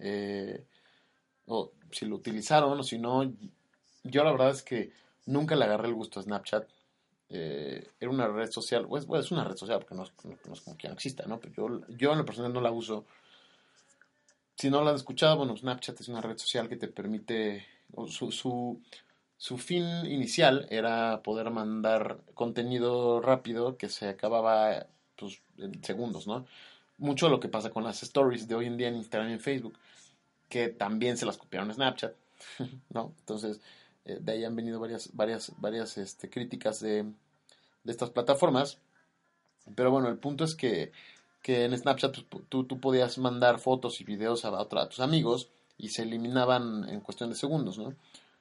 eh, 0.00 0.64
o 1.46 1.72
si 1.90 2.06
lo 2.06 2.16
utilizaron 2.16 2.78
o 2.78 2.82
si 2.82 2.98
no, 2.98 3.32
yo 4.04 4.24
la 4.24 4.32
verdad 4.32 4.50
es 4.50 4.62
que 4.62 4.92
nunca 5.26 5.56
le 5.56 5.64
agarré 5.64 5.88
el 5.88 5.94
gusto 5.94 6.20
a 6.20 6.22
Snapchat 6.22 6.68
eh, 7.30 7.90
era 8.00 8.10
una 8.10 8.26
red 8.28 8.50
social, 8.50 8.86
pues, 8.86 9.06
bueno, 9.06 9.22
es 9.22 9.30
una 9.30 9.44
red 9.44 9.56
social 9.56 9.78
porque 9.80 9.94
no 9.94 10.04
es, 10.04 10.12
no 10.24 10.52
es, 10.52 10.60
como 10.60 10.76
que 10.78 10.88
no 10.88 10.94
exista, 10.94 11.26
¿no? 11.26 11.38
Pero 11.38 11.54
yo, 11.54 11.80
yo 11.96 12.12
en 12.12 12.18
lo 12.18 12.24
personal 12.24 12.52
no 12.52 12.60
la 12.60 12.70
uso. 12.70 13.04
Si 14.56 14.70
no 14.70 14.82
la 14.82 14.90
han 14.90 14.96
escuchado, 14.96 15.36
bueno, 15.36 15.56
Snapchat 15.56 16.00
es 16.00 16.08
una 16.08 16.20
red 16.20 16.38
social 16.38 16.68
que 16.68 16.76
te 16.76 16.88
permite, 16.88 17.66
su, 18.08 18.32
su, 18.32 18.80
su 19.36 19.58
fin 19.58 19.84
inicial 20.06 20.66
era 20.70 21.22
poder 21.22 21.50
mandar 21.50 22.18
contenido 22.34 23.20
rápido 23.20 23.76
que 23.76 23.88
se 23.88 24.08
acababa 24.08 24.86
pues, 25.16 25.40
en 25.58 25.82
segundos, 25.84 26.26
¿no? 26.26 26.46
Mucho 26.96 27.28
lo 27.28 27.38
que 27.38 27.48
pasa 27.48 27.70
con 27.70 27.84
las 27.84 28.02
stories 28.02 28.48
de 28.48 28.54
hoy 28.56 28.66
en 28.66 28.76
día 28.76 28.88
en 28.88 28.96
Instagram 28.96 29.30
y 29.30 29.34
en 29.34 29.40
Facebook, 29.40 29.78
que 30.48 30.68
también 30.68 31.16
se 31.16 31.26
las 31.26 31.36
copiaron 31.36 31.70
a 31.70 31.74
Snapchat, 31.74 32.14
¿no? 32.90 33.14
Entonces, 33.20 33.60
eh, 34.08 34.18
de 34.20 34.32
ahí 34.32 34.44
han 34.44 34.56
venido 34.56 34.80
varias, 34.80 35.10
varias, 35.14 35.52
varias 35.58 35.98
este, 35.98 36.30
críticas 36.30 36.80
de, 36.80 37.04
de, 37.04 37.92
estas 37.92 38.10
plataformas. 38.10 38.78
Pero 39.74 39.90
bueno, 39.90 40.08
el 40.08 40.16
punto 40.16 40.44
es 40.44 40.54
que, 40.54 40.92
que 41.42 41.64
en 41.64 41.76
Snapchat 41.76 42.16
tú, 42.48 42.64
tú, 42.64 42.80
podías 42.80 43.18
mandar 43.18 43.58
fotos 43.58 44.00
y 44.00 44.04
videos 44.04 44.44
a, 44.44 44.48
a, 44.48 44.88
tus 44.88 45.00
amigos 45.00 45.50
y 45.76 45.90
se 45.90 46.02
eliminaban 46.02 46.88
en 46.88 47.00
cuestión 47.00 47.28
de 47.28 47.36
segundos, 47.36 47.78
¿no? 47.78 47.94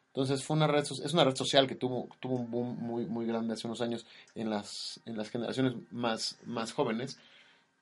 Entonces 0.08 0.44
fue 0.44 0.56
una 0.56 0.66
red, 0.66 0.84
es 0.84 1.14
una 1.14 1.26
red 1.26 1.36
social 1.36 1.68
que 1.68 1.76
tuvo, 1.76 2.10
tuvo 2.20 2.38
un 2.38 2.50
boom 2.50 2.78
muy, 2.80 3.06
muy 3.06 3.28
grande 3.28 3.54
hace 3.54 3.68
unos 3.68 3.82
años 3.82 4.08
en 4.34 4.50
las, 4.50 5.00
en 5.06 5.16
las 5.16 5.30
generaciones 5.30 5.74
más, 5.92 6.40
más 6.46 6.72
jóvenes 6.72 7.20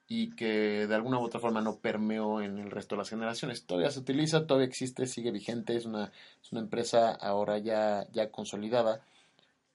y 0.07 0.35
que 0.35 0.87
de 0.87 0.95
alguna 0.95 1.19
u 1.19 1.23
otra 1.23 1.39
forma 1.39 1.61
no 1.61 1.79
permeó 1.79 2.41
en 2.41 2.59
el 2.59 2.69
resto 2.71 2.95
de 2.95 2.99
las 2.99 3.09
generaciones. 3.09 3.65
Todavía 3.65 3.89
se 3.91 3.99
utiliza, 3.99 4.45
todavía 4.45 4.67
existe, 4.67 5.07
sigue 5.07 5.31
vigente, 5.31 5.75
es 5.75 5.85
una, 5.85 6.11
es 6.41 6.51
una 6.51 6.61
empresa 6.61 7.11
ahora 7.11 7.57
ya, 7.57 8.05
ya 8.11 8.29
consolidada 8.31 9.01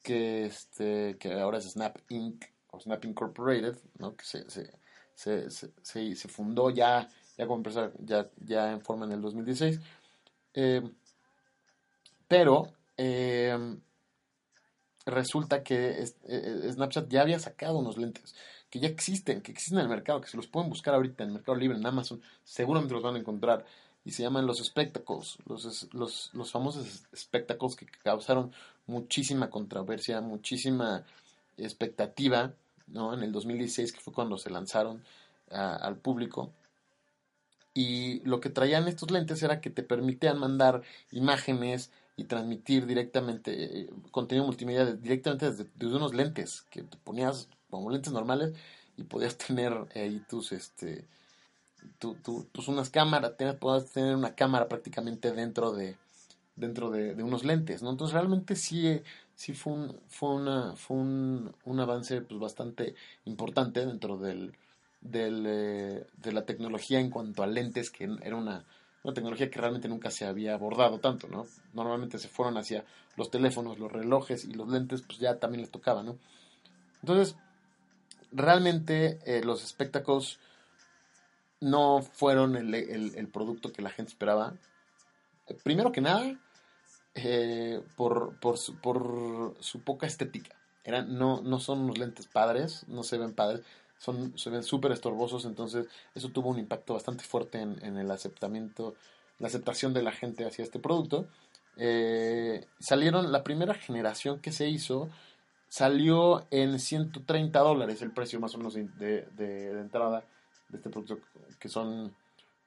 que, 0.03 0.47
este, 0.47 1.17
que 1.19 1.33
ahora 1.41 1.59
es 1.59 1.71
Snap 1.71 1.99
Inc. 2.09 2.45
o 2.71 2.81
Snap 2.81 3.05
Incorporated, 3.05 3.77
¿no? 3.99 4.17
que 4.17 4.25
se, 4.25 4.49
se, 4.51 4.71
se, 5.15 5.51
se, 5.51 6.15
se 6.15 6.29
fundó 6.29 6.71
ya, 6.71 7.09
ya 7.37 7.47
como 7.47 7.59
empresa 7.59 7.91
ya, 7.99 8.29
ya 8.39 8.73
en 8.73 8.81
forma 8.83 9.07
en 9.07 9.13
el 9.13 9.21
2016. 9.21 9.81
Eh, 10.55 10.83
pero 12.29 12.73
eh, 12.97 13.77
resulta 15.07 15.65
que 15.65 16.03
es, 16.03 16.17
eh, 16.29 16.71
Snapchat 16.73 17.09
ya 17.09 17.23
había 17.23 17.41
sacado 17.41 17.79
unos 17.79 17.99
lentes 17.99 18.37
que 18.71 18.81
ya 18.81 18.89
existen, 18.89 19.43
que 19.43 19.53
existen 19.53 19.79
en 19.79 19.85
el 19.85 19.91
mercado, 19.91 20.21
que 20.21 20.29
se 20.29 20.37
los 20.37 20.47
pueden 20.47 20.71
buscar 20.71 20.95
ahorita 20.95 21.25
en 21.25 21.31
el 21.31 21.35
Mercado 21.35 21.59
Libre, 21.59 21.77
en 21.77 21.87
Amazon, 21.87 22.23
seguramente 22.45 22.95
los 22.95 23.03
van 23.03 23.17
a 23.17 23.19
encontrar. 23.19 23.67
Y 24.05 24.13
se 24.13 24.23
llaman 24.23 24.47
los 24.47 24.65
spectacles, 24.65 25.39
los, 25.45 25.89
los, 25.93 26.31
los 26.33 26.51
famosos 26.51 27.03
spectacles 27.15 27.77
que 27.77 27.87
causaron 27.87 28.53
muchísima 28.87 29.51
controversia, 29.51 30.23
muchísima 30.23 31.05
expectativa, 31.59 32.55
¿no? 32.87 33.13
En 33.13 33.23
el 33.23 33.33
2016, 33.33 33.93
que 33.93 34.01
fue 34.01 34.15
cuando 34.15 34.39
se 34.39 34.49
lanzaron 34.49 35.03
al 35.51 35.97
público. 35.97 36.53
Y 37.75 38.21
lo 38.21 38.41
que 38.41 38.51
traían 38.51 38.89
estos 38.89 39.11
lentes 39.11 39.43
era 39.43 39.61
que 39.61 39.71
te 39.71 39.83
permitían 39.83 40.39
mandar 40.39 40.83
imágenes 41.11 41.91
y 42.17 42.25
transmitir 42.25 42.87
directamente 42.87 43.81
eh, 43.81 43.91
contenido 44.11 44.47
multimedia 44.47 44.85
directamente 44.87 45.51
desde, 45.51 45.67
desde, 45.75 45.97
unos 45.97 46.15
lentes 46.15 46.63
que 46.71 46.83
te 46.83 46.97
ponías 46.99 47.49
como 47.71 47.91
lentes 47.91 48.13
normales 48.13 48.55
y 48.97 49.05
podías 49.05 49.37
tener 49.47 49.73
ahí 49.95 50.23
tus 50.29 50.53
este 50.53 51.05
tu, 51.99 52.15
tu, 52.17 52.47
pues 52.53 52.69
unas 52.69 52.91
cámaras 52.91 53.37
tener, 53.37 53.59
podías 53.59 53.91
tener 53.91 54.15
una 54.15 54.35
cámara 54.35 54.69
prácticamente 54.69 55.33
dentro 55.33 55.73
de 55.73 55.97
dentro 56.57 56.91
de, 56.91 57.15
de, 57.15 57.23
unos 57.23 57.45
lentes 57.45 57.83
no 57.83 57.91
entonces 57.91 58.13
realmente 58.13 58.55
sí 58.55 59.01
sí 59.35 59.55
fue 59.55 59.73
un 59.73 60.01
fue 60.09 60.35
una 60.35 60.77
fue 60.77 60.99
un, 60.99 61.55
un 61.65 61.81
avance 61.81 62.21
pues 62.21 62.39
bastante 62.39 62.95
importante 63.25 63.87
dentro 63.87 64.19
del, 64.19 64.55
del 65.01 65.45
eh, 65.47 66.07
de 66.19 66.33
la 66.33 66.45
tecnología 66.45 67.01
en 67.01 67.09
cuanto 67.09 67.43
a 67.43 67.47
lentes 67.47 67.91
que 67.91 68.05
era 68.23 68.37
una 68.37 68.67
una 69.03 69.15
tecnología 69.15 69.51
que 69.51 69.59
realmente 69.59 69.89
nunca 69.89 70.11
se 70.11 70.27
había 70.27 70.55
abordado 70.55 70.99
tanto, 70.99 71.29
¿no? 71.29 71.47
Normalmente 71.73 72.19
se 72.19 72.29
fueron 72.29 72.57
hacia 72.59 72.85
los 73.17 73.31
teléfonos, 73.31 73.79
los 73.79 73.91
relojes 73.91 74.45
y 74.45 74.53
los 74.53 74.69
lentes, 74.69 75.03
pues 75.03 75.19
ya 75.19 75.39
también 75.39 75.63
les 75.63 75.71
tocaba, 75.71 76.03
¿no? 76.03 76.17
Entonces, 77.03 77.37
realmente 78.33 79.19
eh, 79.25 79.43
los 79.45 79.65
espectáculos 79.65 80.39
no 81.61 82.03
fueron 82.03 82.57
el, 82.57 82.75
el, 82.75 83.29
producto 83.29 83.73
que 83.73 83.83
la 83.83 83.91
gente 83.91 84.11
esperaba. 84.11 84.55
Primero 85.63 85.93
que 85.93 86.01
nada, 86.01 86.39
eh, 87.15 87.83
por, 87.97 88.39
por, 88.41 88.57
su, 88.57 88.77
por, 88.77 89.55
su, 89.61 89.83
poca 89.83 90.07
estética. 90.07 90.57
Eran, 90.85 91.19
no, 91.19 91.43
no 91.43 91.61
son 91.61 91.81
unos 91.81 91.99
lentes 91.99 92.27
padres, 92.27 92.85
no 92.89 93.03
se 93.03 93.19
ven 93.19 93.35
padres, 93.35 93.63
son, 93.99 94.39
se 94.39 94.49
ven 94.49 94.63
súper 94.63 94.93
estorbosos, 94.93 95.45
entonces 95.45 95.87
eso 96.15 96.31
tuvo 96.31 96.49
un 96.49 96.59
impacto 96.59 96.95
bastante 96.95 97.25
fuerte 97.25 97.61
en, 97.61 97.85
en, 97.85 97.99
el 97.99 98.11
aceptamiento, 98.11 98.95
la 99.39 99.49
aceptación 99.49 99.93
de 99.93 100.03
la 100.03 100.13
gente 100.13 100.47
hacia 100.47 100.65
este 100.65 100.79
producto. 100.79 101.27
Eh, 101.77 102.67
salieron, 102.79 103.33
la 103.33 103.43
primera 103.43 103.75
generación 103.75 104.41
que 104.41 104.53
se 104.53 104.69
hizo, 104.69 105.09
salió 105.71 106.47
en 106.51 106.79
130 106.79 107.59
dólares 107.61 108.03
el 108.03 108.13
precio 108.13 108.41
más 108.41 108.55
o 108.55 108.59
menos 108.59 108.75
de, 108.75 109.71
entrada 109.81 110.27
de 110.69 110.77
este 110.77 110.91
producto, 110.91 111.21
que 111.59 111.69
son 111.71 112.15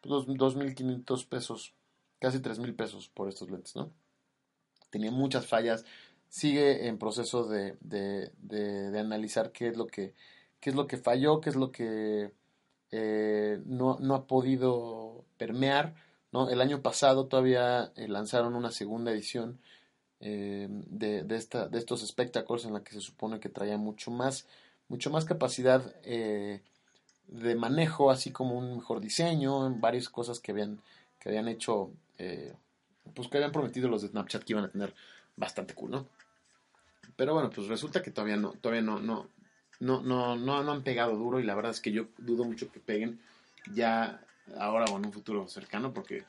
pues, 0.01 0.25
2.500 0.25 1.27
pesos, 1.27 1.74
casi 2.19 2.39
3.000 2.39 2.75
pesos 2.75 3.10
por 3.10 3.29
estos 3.29 3.51
lentes, 3.51 3.75
¿no? 3.75 3.91
Tenía 4.89 5.12
muchas 5.12 5.45
fallas, 5.45 5.86
sigue 6.29 6.88
en 6.88 6.98
proceso 6.98 7.45
de, 7.45 7.77
de, 7.81 8.31
de, 8.38 8.89
de, 8.89 9.00
analizar 9.00 9.51
qué 9.51 9.67
es 9.67 9.77
lo 9.77 9.86
que 9.86 10.13
qué 10.62 10.69
es 10.69 10.75
lo 10.77 10.88
que 10.88 10.98
falló, 10.98 11.41
qué 11.41 11.50
es 11.50 11.57
lo 11.57 11.74
que 11.74 12.31
eh, 12.91 13.62
no, 13.65 13.98
no 14.00 14.15
ha 14.15 14.27
podido 14.27 15.25
permear, 15.38 15.93
¿no? 16.31 16.50
El 16.50 16.62
año 16.62 16.81
pasado 16.81 17.27
todavía 17.27 17.91
eh, 17.98 18.07
lanzaron 18.07 18.55
una 18.55 18.72
segunda 18.72 19.12
edición 19.12 19.60
eh, 20.25 20.68
de, 20.70 21.24
de, 21.24 21.36
esta, 21.36 21.68
de 21.68 21.77
estos 21.77 22.01
espectáculos 22.01 22.63
en 22.63 22.72
la 22.72 22.82
que 22.82 22.94
se 22.94 23.01
supone 23.01 23.42
que 23.42 23.50
traía 23.50 23.77
mucho 23.77 24.10
más, 24.10 24.48
mucho 24.88 25.10
más 25.10 25.25
capacidad 25.25 25.94
eh, 26.06 26.62
de 27.27 27.56
manejo, 27.56 28.10
así 28.10 28.32
como 28.32 28.58
un 28.58 28.77
mejor 28.77 29.01
diseño, 29.01 29.68
en 29.68 29.82
varias 29.82 30.08
cosas 30.08 30.39
que 30.39 30.53
habían, 30.53 30.80
que 31.20 31.27
habían 31.27 31.50
hecho, 31.50 31.92
eh, 32.20 32.53
pues 33.13 33.27
que 33.27 33.36
habían 33.36 33.51
prometido 33.51 33.89
los 33.89 34.01
de 34.01 34.08
Snapchat 34.08 34.46
que 34.46 34.53
iban 34.53 34.63
a 34.63 34.72
tener 34.72 34.94
bastante 35.36 35.74
cool, 35.74 35.92
¿no? 35.92 36.08
Pero 37.18 37.34
bueno, 37.34 37.50
pues 37.50 37.68
resulta 37.68 38.01
que 38.01 38.12
todavía 38.12 38.38
no, 38.38 38.53
todavía 38.53 38.82
no, 38.82 39.00
no, 39.00 39.27
no, 39.82 40.01
no, 40.01 40.38
no, 40.38 40.63
no 40.63 40.72
han 40.72 40.84
pegado 40.84 41.18
duro 41.18 41.42
y 41.42 41.44
la 41.44 41.53
verdad 41.53 41.72
es 41.72 41.82
que 41.82 41.92
yo 41.92 42.06
dudo 42.18 42.46
mucho 42.46 42.72
que 42.72 42.80
peguen 42.80 43.20
ya 43.74 44.22
ahora 44.58 44.86
o 44.86 44.98
en 44.98 45.06
un 45.06 45.12
futuro 45.12 45.50
cercano 45.50 45.94
porque 45.94 46.24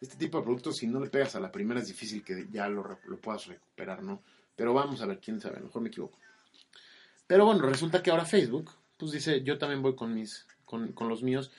este 0.00 0.16
tipo 0.16 0.38
de 0.38 0.44
productos 0.44 0.76
si 0.76 0.86
no 0.86 1.00
le 1.00 1.10
pegas 1.10 1.34
a 1.36 1.40
la 1.40 1.50
primera 1.50 1.80
es 1.80 1.88
difícil 1.88 2.22
que 2.22 2.46
ya 2.50 2.68
lo, 2.68 2.98
lo 3.06 3.16
puedas 3.18 3.46
recuperar, 3.46 4.02
¿no? 4.02 4.22
Pero 4.54 4.74
vamos 4.74 5.00
a 5.00 5.06
ver, 5.06 5.18
quién 5.20 5.40
sabe, 5.40 5.56
a 5.56 5.60
lo 5.60 5.66
mejor 5.66 5.82
me 5.82 5.88
equivoco. 5.88 6.18
Pero 7.26 7.44
bueno, 7.44 7.62
resulta 7.62 8.02
que 8.02 8.10
ahora 8.10 8.24
Facebook, 8.24 8.70
pues 8.96 9.12
dice, 9.12 9.42
yo 9.42 9.58
también 9.58 9.82
voy 9.82 9.94
con 9.94 10.14
mis, 10.14 10.46
con, 10.64 10.92
con 10.92 11.08
los 11.08 11.22
míos 11.22 11.50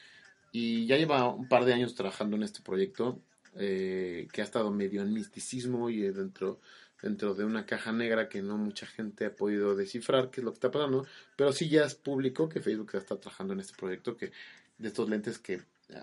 y 0.51 0.85
ya 0.87 0.97
lleva 0.97 1.27
un 1.27 1.47
par 1.47 1.65
de 1.65 1.73
años 1.73 1.93
trabajando 1.93 2.35
en 2.35 2.43
este 2.43 2.61
proyecto 2.61 3.19
eh, 3.55 4.27
que 4.31 4.41
ha 4.41 4.43
estado 4.43 4.71
medio 4.71 5.01
en 5.01 5.13
misticismo 5.13 5.89
y 5.89 6.01
dentro 6.01 6.59
dentro 7.01 7.35
de 7.35 7.45
una 7.45 7.65
caja 7.65 7.91
negra 7.91 8.27
que 8.27 8.41
no 8.41 8.57
mucha 8.57 8.85
gente 8.87 9.25
ha 9.25 9.35
podido 9.35 9.75
descifrar 9.75 10.29
qué 10.31 10.41
es 10.41 10.45
lo 10.45 10.51
que 10.51 10.55
está 10.55 10.71
pasando, 10.71 11.05
pero 11.35 11.53
sí 11.53 11.69
ya 11.69 11.83
es 11.83 11.95
público 11.95 12.49
que 12.49 12.61
Facebook 12.61 12.91
está 12.93 13.19
trabajando 13.19 13.53
en 13.53 13.59
este 13.59 13.77
proyecto 13.77 14.17
que 14.17 14.31
de 14.77 14.87
estos 14.87 15.09
lentes 15.09 15.37
que 15.37 15.61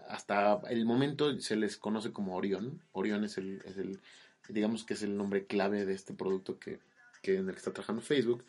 hasta 0.09 0.61
el 0.71 0.87
momento 0.87 1.39
se 1.41 1.57
les 1.57 1.77
conoce 1.77 2.13
como 2.13 2.37
Orion. 2.37 2.81
Orion 2.93 3.25
es 3.25 3.39
el, 3.39 3.63
es 3.65 3.77
el 3.77 4.01
digamos 4.49 4.85
que 4.85 4.95
es 4.95 5.03
el 5.03 5.17
nombre 5.17 5.47
clave 5.47 5.85
de 5.85 5.95
este 5.95 6.15
producto 6.15 6.59
que, 6.59 6.81
que 7.23 7.37
en 7.37 7.49
el 7.49 7.53
que 7.53 7.59
está 7.59 7.73
trabajando 7.73 8.03
Facebook. 8.03 8.45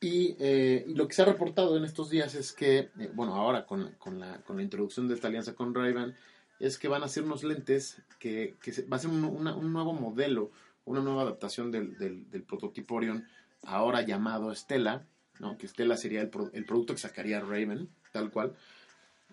Y, 0.00 0.36
eh, 0.40 0.84
lo 0.88 1.06
que 1.06 1.14
se 1.14 1.22
ha 1.22 1.26
reportado 1.26 1.76
en 1.76 1.84
estos 1.84 2.10
días 2.10 2.34
es 2.34 2.52
que, 2.52 2.90
eh, 2.98 3.10
bueno, 3.14 3.34
ahora 3.36 3.66
con, 3.66 3.92
con, 3.98 4.18
la, 4.18 4.42
con 4.42 4.56
la 4.56 4.62
introducción 4.62 5.06
de 5.06 5.14
esta 5.14 5.28
alianza 5.28 5.54
con 5.54 5.74
Ray-Ban, 5.74 6.14
es 6.58 6.78
que 6.78 6.88
van 6.88 7.04
a 7.04 7.08
ser 7.08 7.22
unos 7.22 7.44
lentes 7.44 8.02
que, 8.18 8.56
que 8.62 8.72
se, 8.72 8.82
va 8.86 8.96
a 8.96 9.00
ser 9.00 9.10
un, 9.10 9.24
un 9.24 9.72
nuevo 9.72 9.92
modelo, 9.92 10.50
una 10.84 11.00
nueva 11.00 11.22
adaptación 11.22 11.70
del, 11.70 11.96
del, 11.98 12.28
del, 12.30 12.42
prototipo 12.42 12.96
Orion, 12.96 13.26
ahora 13.62 14.02
llamado 14.02 14.52
Stella, 14.54 15.06
¿no? 15.38 15.56
que 15.56 15.68
Stella 15.68 15.96
sería 15.96 16.20
el, 16.20 16.30
pro, 16.30 16.50
el 16.52 16.64
producto 16.64 16.94
que 16.94 17.00
sacaría 17.00 17.40
Raven, 17.40 17.88
tal 18.12 18.30
cual, 18.32 18.56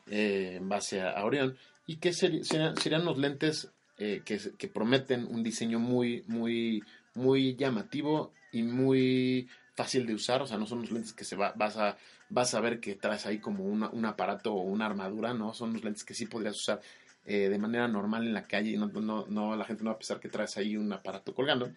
eh, 0.10 0.56
en 0.58 0.68
base 0.68 1.02
a, 1.02 1.12
a, 1.12 1.26
Orion, 1.26 1.56
y 1.86 1.98
que 1.98 2.14
ser, 2.14 2.44
serían, 2.44 3.02
unos 3.02 3.18
lentes 3.18 3.72
eh, 3.98 4.22
que, 4.26 4.68
prometen 4.68 5.28
un 5.28 5.44
diseño 5.44 5.80
muy, 5.80 6.24
muy, 6.28 6.84
muy 7.14 7.56
llamativo 7.56 8.34
y 8.52 8.64
muy 8.64 9.48
fácil 9.76 10.08
de 10.08 10.16
usar, 10.16 10.42
o 10.42 10.48
sea, 10.48 10.58
no 10.58 10.66
son 10.66 10.80
unos 10.80 10.92
lentes 10.92 11.14
que 11.14 11.24
se 11.24 11.36
va, 11.36 11.54
vas, 11.56 11.78
a, 11.78 11.98
vas 12.30 12.54
a 12.54 12.60
ver 12.60 12.80
que 12.80 12.96
traes 12.96 13.26
ahí 13.26 13.40
como 13.40 13.64
un 13.66 14.06
aparato 14.06 14.54
o 14.54 14.64
una 14.64 14.88
armadura, 14.88 15.34
¿no? 15.34 15.54
Son 15.54 15.70
unos 15.70 15.84
lentes 15.84 16.04
que 16.04 16.14
sí 16.14 16.26
podrías 16.26 16.56
usar 16.56 16.82
eh, 17.26 17.48
de 17.50 17.58
manera 17.60 17.88
normal 17.88 18.26
en 18.26 18.34
la 18.34 18.48
calle 18.48 18.72
y 18.72 18.78
no, 18.78 18.88
no, 18.88 19.28
no, 19.28 19.56
la 19.56 19.66
gente 19.66 19.84
no 19.84 19.92
va 19.92 19.96
a 19.96 20.00
pensar 20.00 20.20
que 20.20 20.30
traes 20.30 20.58
ahí 20.58 20.76
un 20.76 20.92
aparato 20.92 21.34
colgando. 21.36 21.72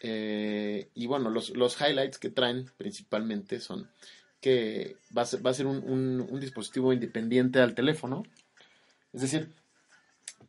Y 0.00 1.06
bueno, 1.06 1.28
los, 1.28 1.50
los, 1.50 1.76
highlights 1.80 2.18
que 2.18 2.30
traen 2.30 2.70
principalmente 2.76 3.58
son 3.58 3.90
que 4.40 4.96
va 5.16 5.22
a 5.22 5.26
ser, 5.26 5.44
va 5.44 5.50
a 5.50 5.54
ser 5.54 5.66
un, 5.66 5.82
un, 6.30 6.40
dispositivo 6.40 6.92
independiente 6.92 7.60
al 7.60 7.74
teléfono. 7.74 8.22
Es 9.12 9.22
decir, 9.22 9.52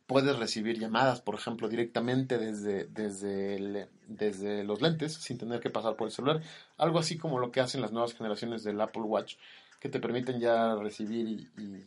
puedes 0.06 0.38
recibir 0.38 0.78
llamadas, 0.78 1.20
por 1.20 1.34
ejemplo, 1.34 1.68
directamente 1.68 2.38
desde, 2.38 2.84
desde, 2.86 3.88
desde 4.06 4.64
los 4.64 4.80
lentes 4.80 5.14
sin 5.14 5.38
tener 5.38 5.60
que 5.60 5.70
pasar 5.70 5.96
por 5.96 6.08
el 6.08 6.12
celular. 6.12 6.42
Algo 6.76 6.98
así 6.98 7.18
como 7.18 7.38
lo 7.38 7.50
que 7.50 7.60
hacen 7.60 7.80
las 7.80 7.92
nuevas 7.92 8.14
generaciones 8.14 8.62
del 8.62 8.80
Apple 8.80 9.02
Watch, 9.02 9.36
que 9.80 9.88
te 9.88 10.00
permiten 10.00 10.40
ya 10.40 10.74
recibir 10.76 11.26
y, 11.26 11.48
y, 11.60 11.86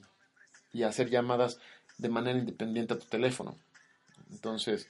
y 0.73 0.83
hacer 0.83 1.09
llamadas 1.09 1.59
de 1.97 2.09
manera 2.09 2.39
independiente 2.39 2.93
a 2.93 2.99
tu 2.99 3.05
teléfono. 3.05 3.55
Entonces, 4.31 4.89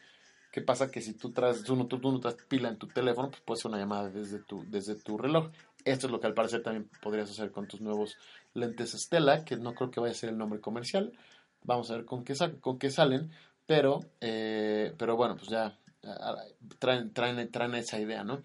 ¿qué 0.51 0.61
pasa? 0.61 0.89
Que 0.89 1.01
si 1.01 1.13
tú 1.13 1.31
traes, 1.31 1.63
tú 1.63 1.75
no, 1.75 1.88
tú, 1.88 1.99
tú 1.99 2.11
no 2.11 2.19
traes 2.19 2.38
pila 2.47 2.69
en 2.69 2.77
tu 2.77 2.88
teléfono, 2.88 3.29
pues 3.29 3.41
puedes 3.41 3.61
hacer 3.61 3.69
una 3.69 3.79
llamada 3.79 4.09
desde 4.09 4.39
tu, 4.39 4.63
desde 4.69 4.95
tu 4.95 5.17
reloj. 5.17 5.49
Esto 5.85 6.07
es 6.07 6.11
lo 6.11 6.19
que 6.19 6.27
al 6.27 6.33
parecer 6.33 6.63
también 6.63 6.89
podrías 7.01 7.29
hacer 7.29 7.51
con 7.51 7.67
tus 7.67 7.81
nuevos 7.81 8.17
lentes 8.53 8.91
Stella, 8.93 9.43
que 9.43 9.57
no 9.57 9.73
creo 9.73 9.91
que 9.91 9.99
vaya 9.99 10.13
a 10.13 10.15
ser 10.15 10.29
el 10.29 10.37
nombre 10.37 10.59
comercial. 10.59 11.13
Vamos 11.63 11.89
a 11.91 11.95
ver 11.95 12.05
con 12.05 12.23
qué, 12.23 12.33
con 12.59 12.77
qué 12.77 12.89
salen, 12.89 13.31
pero, 13.65 13.99
eh, 14.21 14.93
pero 14.97 15.15
bueno, 15.15 15.35
pues 15.35 15.49
ya 15.49 15.77
traen, 16.79 17.13
traen, 17.13 17.49
traen 17.51 17.75
esa 17.75 17.99
idea, 17.99 18.23
¿no? 18.23 18.41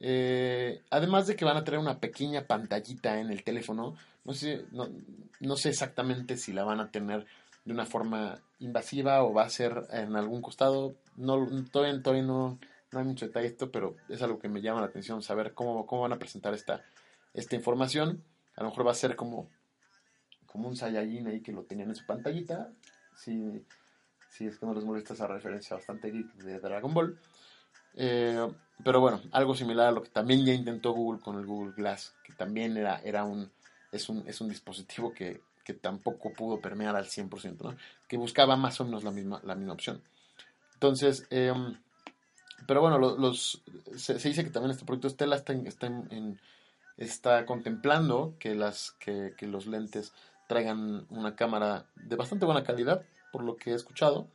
Eh, 0.00 0.82
además 0.90 1.26
de 1.26 1.36
que 1.36 1.44
van 1.44 1.56
a 1.56 1.64
traer 1.64 1.80
una 1.80 2.00
pequeña 2.00 2.46
pantallita 2.46 3.20
en 3.20 3.30
el 3.30 3.44
teléfono, 3.44 3.96
no 4.24 4.32
sé, 4.32 4.64
no, 4.72 4.88
no 5.40 5.56
sé 5.56 5.68
exactamente 5.68 6.36
si 6.36 6.52
la 6.52 6.64
van 6.64 6.80
a 6.80 6.90
tener 6.90 7.26
de 7.64 7.72
una 7.72 7.86
forma 7.86 8.38
invasiva 8.58 9.22
o 9.22 9.34
va 9.34 9.44
a 9.44 9.50
ser 9.50 9.86
en 9.90 10.16
algún 10.16 10.40
costado. 10.40 10.94
No, 11.16 11.46
todavía, 11.70 12.02
todavía 12.02 12.24
no, 12.24 12.58
no 12.92 12.98
hay 12.98 13.04
mucho 13.04 13.26
detalle 13.26 13.46
esto, 13.46 13.70
pero 13.70 13.96
es 14.08 14.22
algo 14.22 14.38
que 14.38 14.48
me 14.48 14.60
llama 14.60 14.80
la 14.80 14.86
atención 14.86 15.22
saber 15.22 15.54
cómo, 15.54 15.86
cómo 15.86 16.02
van 16.02 16.12
a 16.12 16.18
presentar 16.18 16.54
esta, 16.54 16.84
esta 17.34 17.56
información. 17.56 18.24
A 18.56 18.62
lo 18.62 18.70
mejor 18.70 18.86
va 18.86 18.92
a 18.92 18.94
ser 18.94 19.16
como, 19.16 19.48
como 20.46 20.68
un 20.68 20.76
Saiyajin 20.76 21.28
ahí 21.28 21.40
que 21.40 21.52
lo 21.52 21.64
tenían 21.64 21.90
en 21.90 21.94
su 21.94 22.06
pantallita. 22.06 22.72
Si, 23.14 23.64
si 24.28 24.46
es 24.46 24.58
que 24.58 24.66
no 24.66 24.74
les 24.74 24.84
molesta 24.84 25.14
esa 25.14 25.26
referencia 25.26 25.76
bastante 25.76 26.10
geek 26.10 26.34
de 26.34 26.58
Dragon 26.58 26.92
Ball. 26.92 27.18
Eh, 27.94 28.48
pero 28.84 29.00
bueno, 29.00 29.20
algo 29.32 29.54
similar 29.54 29.88
a 29.88 29.92
lo 29.92 30.02
que 30.02 30.10
también 30.10 30.44
ya 30.44 30.52
intentó 30.52 30.92
Google 30.92 31.20
con 31.20 31.38
el 31.38 31.46
Google 31.46 31.74
Glass, 31.76 32.14
que 32.24 32.32
también 32.32 32.76
era, 32.76 33.00
era 33.00 33.24
un, 33.24 33.50
es 33.92 34.08
un, 34.08 34.26
es 34.26 34.40
un 34.40 34.48
dispositivo 34.48 35.12
que, 35.12 35.42
que 35.64 35.74
tampoco 35.74 36.32
pudo 36.32 36.60
permear 36.60 36.96
al 36.96 37.06
100%, 37.06 37.62
¿no? 37.62 37.76
que 38.08 38.16
buscaba 38.16 38.56
más 38.56 38.80
o 38.80 38.84
menos 38.84 39.04
la 39.04 39.10
misma, 39.10 39.40
la 39.44 39.54
misma 39.54 39.74
opción. 39.74 40.02
Entonces, 40.74 41.26
eh, 41.30 41.52
pero 42.66 42.80
bueno, 42.80 42.98
los, 42.98 43.62
se, 43.96 44.14
dice 44.14 44.44
que 44.44 44.50
también 44.50 44.72
este 44.72 44.84
proyecto 44.84 45.08
Stella 45.08 45.36
está, 45.36 45.52
en, 45.52 45.66
está, 45.66 45.90
está 46.96 47.46
contemplando 47.46 48.34
que, 48.38 48.54
las, 48.54 48.92
que, 48.92 49.34
que, 49.36 49.46
los 49.46 49.66
lentes 49.66 50.12
traigan 50.48 51.06
una 51.10 51.36
cámara 51.36 51.86
de 51.96 52.16
bastante 52.16 52.46
buena 52.46 52.64
calidad, 52.64 53.04
por 53.32 53.42
lo 53.42 53.56
que 53.56 53.70
he 53.70 53.74
escuchado, 53.74 54.28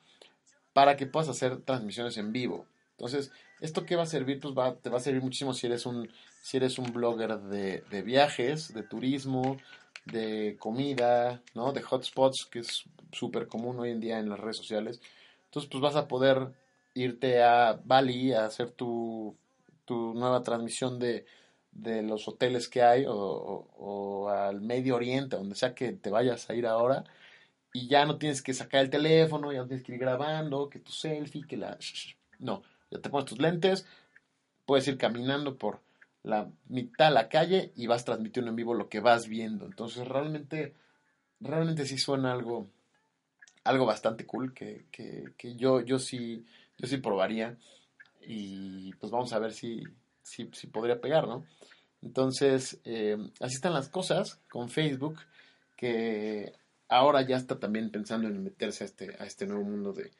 para 0.73 0.97
que 0.97 1.05
puedas 1.05 1.29
hacer 1.29 1.61
transmisiones 1.61 2.17
en 2.17 2.31
vivo. 2.31 2.65
Entonces, 2.91 3.31
¿esto 3.61 3.85
qué 3.85 3.95
va 3.95 4.03
a 4.03 4.07
servir? 4.07 4.39
Pues 4.39 4.53
va, 4.53 4.75
te 4.75 4.89
va 4.89 4.97
a 4.97 5.01
servir 5.01 5.21
muchísimo 5.21 5.53
si 5.53 5.67
eres 5.67 5.85
un, 5.85 6.09
si 6.41 6.57
eres 6.57 6.79
un 6.79 6.91
blogger 6.93 7.39
de, 7.39 7.81
de 7.89 8.01
viajes, 8.01 8.73
de 8.73 8.83
turismo, 8.83 9.57
de 10.05 10.55
comida, 10.59 11.41
¿no? 11.53 11.73
De 11.73 11.83
hotspots, 11.83 12.45
que 12.45 12.59
es 12.59 12.85
súper 13.11 13.47
común 13.47 13.79
hoy 13.79 13.91
en 13.91 13.99
día 13.99 14.19
en 14.19 14.29
las 14.29 14.39
redes 14.39 14.57
sociales. 14.57 15.01
Entonces, 15.45 15.69
pues 15.69 15.81
vas 15.81 15.95
a 15.95 16.07
poder 16.07 16.53
irte 16.95 17.43
a 17.43 17.79
Bali 17.84 18.34
a 18.34 18.45
hacer 18.45 18.71
tu, 18.71 19.38
tu 19.86 20.13
nueva 20.15 20.41
transmisión 20.41 20.97
de, 20.97 21.25
de 21.71 22.01
los 22.01 22.27
hoteles 22.27 22.67
que 22.69 22.81
hay 22.81 23.05
o, 23.05 23.13
o, 23.13 24.29
al 24.29 24.62
Medio 24.62 24.95
Oriente, 24.95 25.36
donde 25.36 25.55
sea 25.55 25.75
que 25.75 25.91
te 25.91 26.10
vayas 26.10 26.49
a 26.49 26.55
ir 26.55 26.65
ahora, 26.65 27.03
y 27.73 27.88
ya 27.88 28.05
no 28.05 28.17
tienes 28.17 28.41
que 28.41 28.53
sacar 28.53 28.81
el 28.81 28.89
teléfono, 28.89 29.51
ya 29.51 29.60
no 29.60 29.67
tienes 29.67 29.86
que 29.86 29.93
ir 29.93 29.99
grabando, 29.99 30.69
que 30.69 30.79
tu 30.79 30.91
selfie, 30.91 31.45
que 31.45 31.58
la... 31.58 31.77
No, 32.39 32.63
ya 32.89 32.99
te 32.99 33.10
pones 33.10 33.25
tus 33.25 33.39
lentes, 33.39 33.86
puedes 34.65 34.88
ir 34.88 34.97
caminando 34.97 35.58
por 35.58 35.81
la 36.23 36.49
mitad 36.69 37.10
de 37.10 37.13
la 37.13 37.29
calle 37.29 37.73
y 37.75 37.88
vas 37.88 38.05
transmitiendo 38.05 38.49
en 38.49 38.55
vivo 38.55 38.73
lo 38.73 38.88
que 38.88 39.01
vas 39.01 39.27
viendo. 39.27 39.65
Entonces 39.65 40.08
realmente, 40.08 40.73
realmente 41.41 41.86
sí 41.86 41.97
suena 41.97 42.31
algo, 42.31 42.69
algo 43.65 43.86
bastante 43.86 44.25
cool 44.25 44.53
que, 44.53 44.86
que, 44.91 45.34
que 45.38 45.55
yo, 45.55 45.81
yo 45.81 45.99
sí, 45.99 46.45
yo 46.77 46.88
sí 46.88 46.97
probaría. 46.97 47.57
Y 48.21 48.93
pues 48.95 49.11
vamos 49.11 49.33
a 49.33 49.39
ver 49.39 49.53
si, 49.53 49.83
si, 50.23 50.49
si 50.53 50.67
podría 50.67 50.99
pegar, 50.99 51.27
¿no? 51.27 51.45
Entonces, 52.01 52.79
eh, 52.83 53.17
así 53.39 53.55
están 53.55 53.73
las 53.73 53.89
cosas 53.89 54.41
con 54.49 54.69
Facebook, 54.69 55.19
que 55.75 56.53
ahora 56.88 57.21
ya 57.21 57.38
está 57.38 57.59
también 57.59 57.91
pensando 57.91 58.27
en 58.27 58.43
meterse 58.43 58.83
a 58.83 58.88
este, 58.88 59.15
a 59.19 59.25
este 59.25 59.47
nuevo 59.47 59.63
mundo 59.63 59.93
de, 59.93 60.11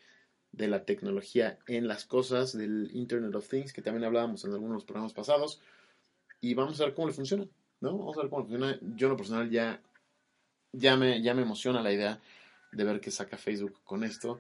de 0.52 0.68
la 0.68 0.86
tecnología 0.86 1.60
en 1.68 1.88
las 1.88 2.06
cosas, 2.06 2.58
del 2.58 2.90
Internet 2.94 3.36
of 3.36 3.50
Things, 3.50 3.74
que 3.74 3.82
también 3.82 4.06
hablábamos 4.06 4.46
en 4.46 4.54
algunos 4.54 4.86
programas 4.86 5.14
pasados 5.14 5.62
y 6.42 6.54
vamos 6.54 6.80
a 6.80 6.86
ver 6.86 6.94
cómo 6.94 7.08
le 7.08 7.14
funciona, 7.14 7.46
¿no? 7.82 7.98
Vamos 7.98 8.18
a 8.18 8.22
ver 8.22 8.30
cómo 8.30 8.42
le 8.42 8.48
funciona. 8.48 8.80
Yo 8.96 9.08
en 9.08 9.12
lo 9.12 9.18
personal 9.18 9.50
ya, 9.50 9.82
ya, 10.72 10.96
me, 10.96 11.22
ya 11.22 11.34
me 11.34 11.42
emociona 11.42 11.82
la 11.82 11.92
idea 11.92 12.22
de 12.72 12.84
ver 12.84 13.02
qué 13.02 13.12
saca 13.12 13.38
Facebook 13.38 13.82
con 13.84 14.04
esto, 14.04 14.40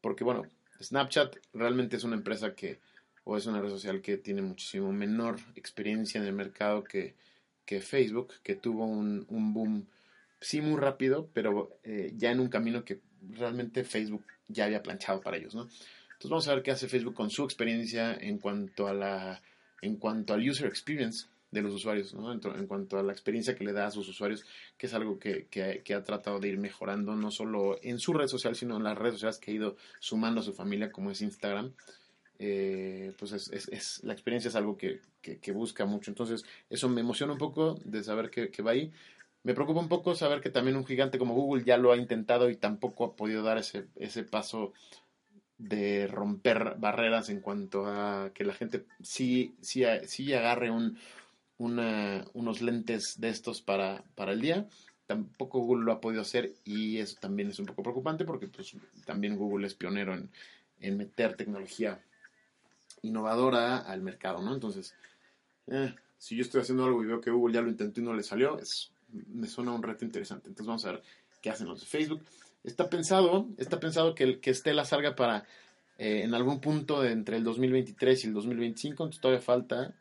porque 0.00 0.24
bueno, 0.24 0.42
Snapchat 0.80 1.36
realmente 1.52 1.96
es 1.96 2.04
una 2.04 2.16
empresa 2.16 2.54
que, 2.54 2.80
o 3.24 3.36
es 3.36 3.46
una 3.46 3.60
red 3.60 3.70
social 3.70 4.00
que 4.00 4.16
tiene 4.16 4.42
muchísimo 4.42 4.92
menor 4.92 5.36
experiencia 5.54 6.20
en 6.20 6.26
el 6.26 6.32
mercado 6.32 6.84
que, 6.84 7.14
que 7.64 7.80
Facebook, 7.80 8.34
que 8.42 8.54
tuvo 8.54 8.86
un, 8.86 9.26
un 9.28 9.52
boom 9.52 9.86
sí 10.40 10.60
muy 10.60 10.78
rápido, 10.80 11.28
pero 11.32 11.78
eh, 11.82 12.12
ya 12.16 12.30
en 12.30 12.40
un 12.40 12.48
camino 12.48 12.84
que 12.84 13.00
realmente 13.30 13.84
Facebook 13.84 14.24
ya 14.48 14.64
había 14.64 14.82
planchado 14.82 15.20
para 15.20 15.36
ellos, 15.36 15.54
¿no? 15.54 15.62
Entonces 15.62 16.30
vamos 16.30 16.48
a 16.48 16.54
ver 16.54 16.62
qué 16.62 16.70
hace 16.70 16.88
Facebook 16.88 17.14
con 17.14 17.30
su 17.30 17.44
experiencia 17.44 18.14
en 18.14 18.38
cuanto 18.38 18.86
a 18.86 18.94
la 18.94 19.42
en 19.82 19.96
cuanto 19.96 20.32
al 20.32 20.48
user 20.48 20.66
experience 20.66 21.26
de 21.50 21.62
los 21.62 21.74
usuarios, 21.74 22.12
¿no? 22.14 22.32
en, 22.32 22.66
cuanto 22.66 22.98
a 22.98 23.02
la 23.02 23.12
experiencia 23.12 23.54
que 23.54 23.64
le 23.64 23.72
da 23.72 23.86
a 23.86 23.90
sus 23.90 24.08
usuarios, 24.08 24.44
que 24.76 24.86
es 24.86 24.94
algo 24.94 25.18
que, 25.18 25.46
que, 25.46 25.82
que, 25.84 25.94
ha 25.94 26.02
tratado 26.02 26.40
de 26.40 26.48
ir 26.48 26.58
mejorando, 26.58 27.14
no 27.14 27.30
solo 27.30 27.78
en 27.82 27.98
su 27.98 28.12
red 28.12 28.26
social, 28.26 28.56
sino 28.56 28.76
en 28.76 28.82
las 28.82 28.98
redes 28.98 29.14
sociales 29.14 29.38
que 29.38 29.52
ha 29.52 29.54
ido 29.54 29.76
sumando 30.00 30.40
a 30.40 30.44
su 30.44 30.52
familia, 30.52 30.90
como 30.90 31.10
es 31.10 31.22
Instagram. 31.22 31.72
Eh, 32.38 33.12
pues 33.18 33.32
es, 33.32 33.50
es, 33.50 33.68
es, 33.68 34.04
la 34.04 34.12
experiencia 34.12 34.48
es 34.48 34.56
algo 34.56 34.76
que, 34.76 35.00
que, 35.22 35.52
busca 35.52 35.86
mucho. 35.86 36.10
Entonces, 36.10 36.44
eso 36.68 36.88
me 36.88 37.00
emociona 37.00 37.32
un 37.32 37.38
poco 37.38 37.78
de 37.84 38.02
saber 38.02 38.30
que, 38.30 38.62
va 38.62 38.72
ahí. 38.72 38.92
Me 39.42 39.54
preocupa 39.54 39.80
un 39.80 39.88
poco 39.88 40.14
saber 40.14 40.40
que 40.40 40.50
también 40.50 40.76
un 40.76 40.84
gigante 40.84 41.18
como 41.18 41.34
Google 41.34 41.64
ya 41.64 41.78
lo 41.78 41.92
ha 41.92 41.96
intentado 41.96 42.50
y 42.50 42.56
tampoco 42.56 43.04
ha 43.04 43.16
podido 43.16 43.42
dar 43.42 43.58
ese, 43.58 43.86
ese 43.96 44.24
paso 44.24 44.72
de 45.56 46.06
romper 46.06 46.74
barreras 46.78 47.30
en 47.30 47.40
cuanto 47.40 47.86
a 47.86 48.30
que 48.34 48.44
la 48.44 48.52
gente 48.52 48.84
sí, 49.02 49.54
sí, 49.62 49.84
sí 50.04 50.34
agarre 50.34 50.70
un, 50.70 50.98
una, 51.58 52.24
unos 52.34 52.60
lentes 52.60 53.20
de 53.20 53.28
estos 53.28 53.62
para, 53.62 54.04
para 54.14 54.32
el 54.32 54.40
día. 54.40 54.66
Tampoco 55.06 55.60
Google 55.60 55.84
lo 55.84 55.92
ha 55.92 56.00
podido 56.00 56.22
hacer 56.22 56.54
y 56.64 56.98
eso 56.98 57.16
también 57.20 57.50
es 57.50 57.58
un 57.58 57.66
poco 57.66 57.82
preocupante 57.82 58.24
porque 58.24 58.48
pues, 58.48 58.76
también 59.04 59.36
Google 59.36 59.66
es 59.66 59.74
pionero 59.74 60.14
en, 60.14 60.30
en 60.80 60.96
meter 60.96 61.36
tecnología 61.36 62.00
innovadora 63.02 63.78
al 63.78 64.02
mercado, 64.02 64.42
¿no? 64.42 64.52
Entonces, 64.52 64.94
eh, 65.68 65.94
si 66.18 66.36
yo 66.36 66.42
estoy 66.42 66.62
haciendo 66.62 66.84
algo 66.84 67.02
y 67.02 67.06
veo 67.06 67.20
que 67.20 67.30
Google 67.30 67.54
ya 67.54 67.62
lo 67.62 67.68
intentó 67.68 68.00
y 68.00 68.04
no 68.04 68.14
le 68.14 68.22
salió, 68.22 68.58
es, 68.58 68.90
me 69.12 69.46
suena 69.46 69.72
un 69.72 69.82
reto 69.82 70.04
interesante. 70.04 70.48
Entonces 70.48 70.66
vamos 70.66 70.84
a 70.84 70.92
ver 70.92 71.02
qué 71.40 71.50
hacen 71.50 71.68
los 71.68 71.80
de 71.80 71.86
Facebook. 71.86 72.22
Está 72.64 72.90
pensado, 72.90 73.48
está 73.58 73.78
pensado 73.78 74.14
que, 74.14 74.40
que 74.40 74.52
Stella 74.52 74.84
salga 74.84 75.14
para 75.14 75.46
eh, 75.98 76.22
en 76.24 76.34
algún 76.34 76.60
punto 76.60 77.00
de 77.00 77.12
entre 77.12 77.36
el 77.36 77.44
2023 77.44 78.24
y 78.24 78.26
el 78.26 78.34
2025, 78.34 79.04
entonces 79.04 79.20
todavía 79.20 79.42
falta, 79.42 79.94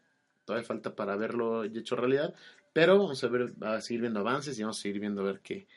todavía 0.46 0.68
falta 0.68 0.96
para 0.96 1.16
verlo 1.16 1.64
hecho 1.64 1.96
realidad, 1.96 2.34
pero 2.74 2.98
vamos 2.98 3.24
a 3.24 3.28
ver, 3.28 3.54
a 3.62 3.82
seguir 3.82 4.02
viendo 4.02 4.20
avances 4.20 4.58
y 4.58 4.62
vamos 4.62 4.80
a 4.80 4.82
seguir 4.82 5.00
viendo 5.00 5.22
a 5.22 5.26
ver 5.26 5.40
qué, 5.42 5.68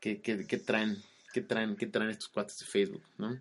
qué, 0.00 0.20
qué, 0.20 0.58
traen, 0.58 0.96
qué 1.32 1.40
traen, 1.40 1.76
qué 1.76 1.86
traen 1.86 2.10
estos 2.10 2.28
cuates 2.28 2.58
de 2.58 2.66
Facebook, 2.66 3.02
¿no? 3.18 3.38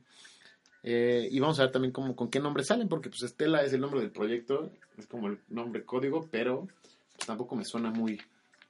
Eh, 0.83 1.29
y 1.31 1.39
vamos 1.39 1.59
a 1.59 1.63
ver 1.63 1.71
también 1.71 1.93
cómo, 1.93 2.15
con 2.15 2.29
qué 2.29 2.39
nombre 2.39 2.63
salen, 2.63 2.89
porque 2.89 3.09
pues 3.09 3.23
Estela 3.23 3.63
es 3.63 3.71
el 3.71 3.81
nombre 3.81 4.01
del 4.01 4.11
proyecto, 4.11 4.71
es 4.97 5.07
como 5.07 5.27
el 5.27 5.39
nombre 5.47 5.85
código, 5.85 6.27
pero 6.29 6.67
pues, 7.15 7.25
tampoco 7.25 7.55
me 7.55 7.63
suena 7.63 7.89
muy, 7.89 8.19